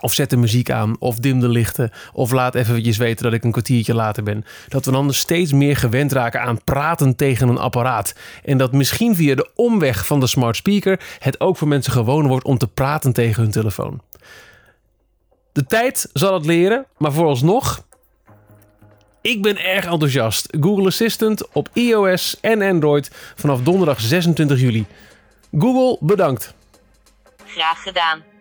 Of 0.00 0.12
zet 0.12 0.30
de 0.30 0.36
muziek 0.36 0.70
aan, 0.70 0.96
of 0.98 1.16
dim 1.16 1.40
de 1.40 1.48
lichten, 1.48 1.90
of 2.12 2.30
laat 2.30 2.54
eventjes 2.54 2.96
weten 2.96 3.24
dat 3.24 3.32
ik 3.32 3.44
een 3.44 3.50
kwartiertje 3.50 3.94
later 3.94 4.22
ben. 4.22 4.44
Dat 4.68 4.84
we 4.84 4.90
dan 4.90 5.14
steeds 5.14 5.52
meer 5.52 5.76
gewend 5.76 6.12
raken 6.12 6.40
aan 6.40 6.64
praten 6.64 7.16
tegen 7.16 7.48
een 7.48 7.58
apparaat. 7.58 8.14
En 8.44 8.58
dat 8.58 8.72
misschien 8.72 9.16
via 9.16 9.34
de 9.34 9.50
omweg 9.54 10.06
van 10.06 10.20
de 10.20 10.26
smart 10.26 10.56
speaker 10.56 11.00
het 11.18 11.40
ook 11.40 11.56
voor 11.56 11.68
mensen 11.68 11.92
gewoon 11.92 12.26
wordt 12.26 12.44
om 12.44 12.58
te 12.58 12.68
praten 12.68 13.12
tegen 13.12 13.42
hun 13.42 13.52
telefoon. 13.52 14.00
De 15.52 15.66
tijd 15.66 16.10
zal 16.12 16.34
het 16.34 16.46
leren, 16.46 16.86
maar 16.98 17.12
vooralsnog, 17.12 17.84
ik 19.20 19.42
ben 19.42 19.64
erg 19.64 19.84
enthousiast. 19.84 20.48
Google 20.60 20.86
Assistant 20.86 21.52
op 21.52 21.68
iOS 21.72 22.36
en 22.40 22.62
Android 22.62 23.10
vanaf 23.36 23.62
donderdag 23.62 24.00
26 24.00 24.60
juli. 24.60 24.86
Google, 25.58 25.96
bedankt. 26.00 26.54
Graag 27.44 27.82
gedaan. 27.82 28.31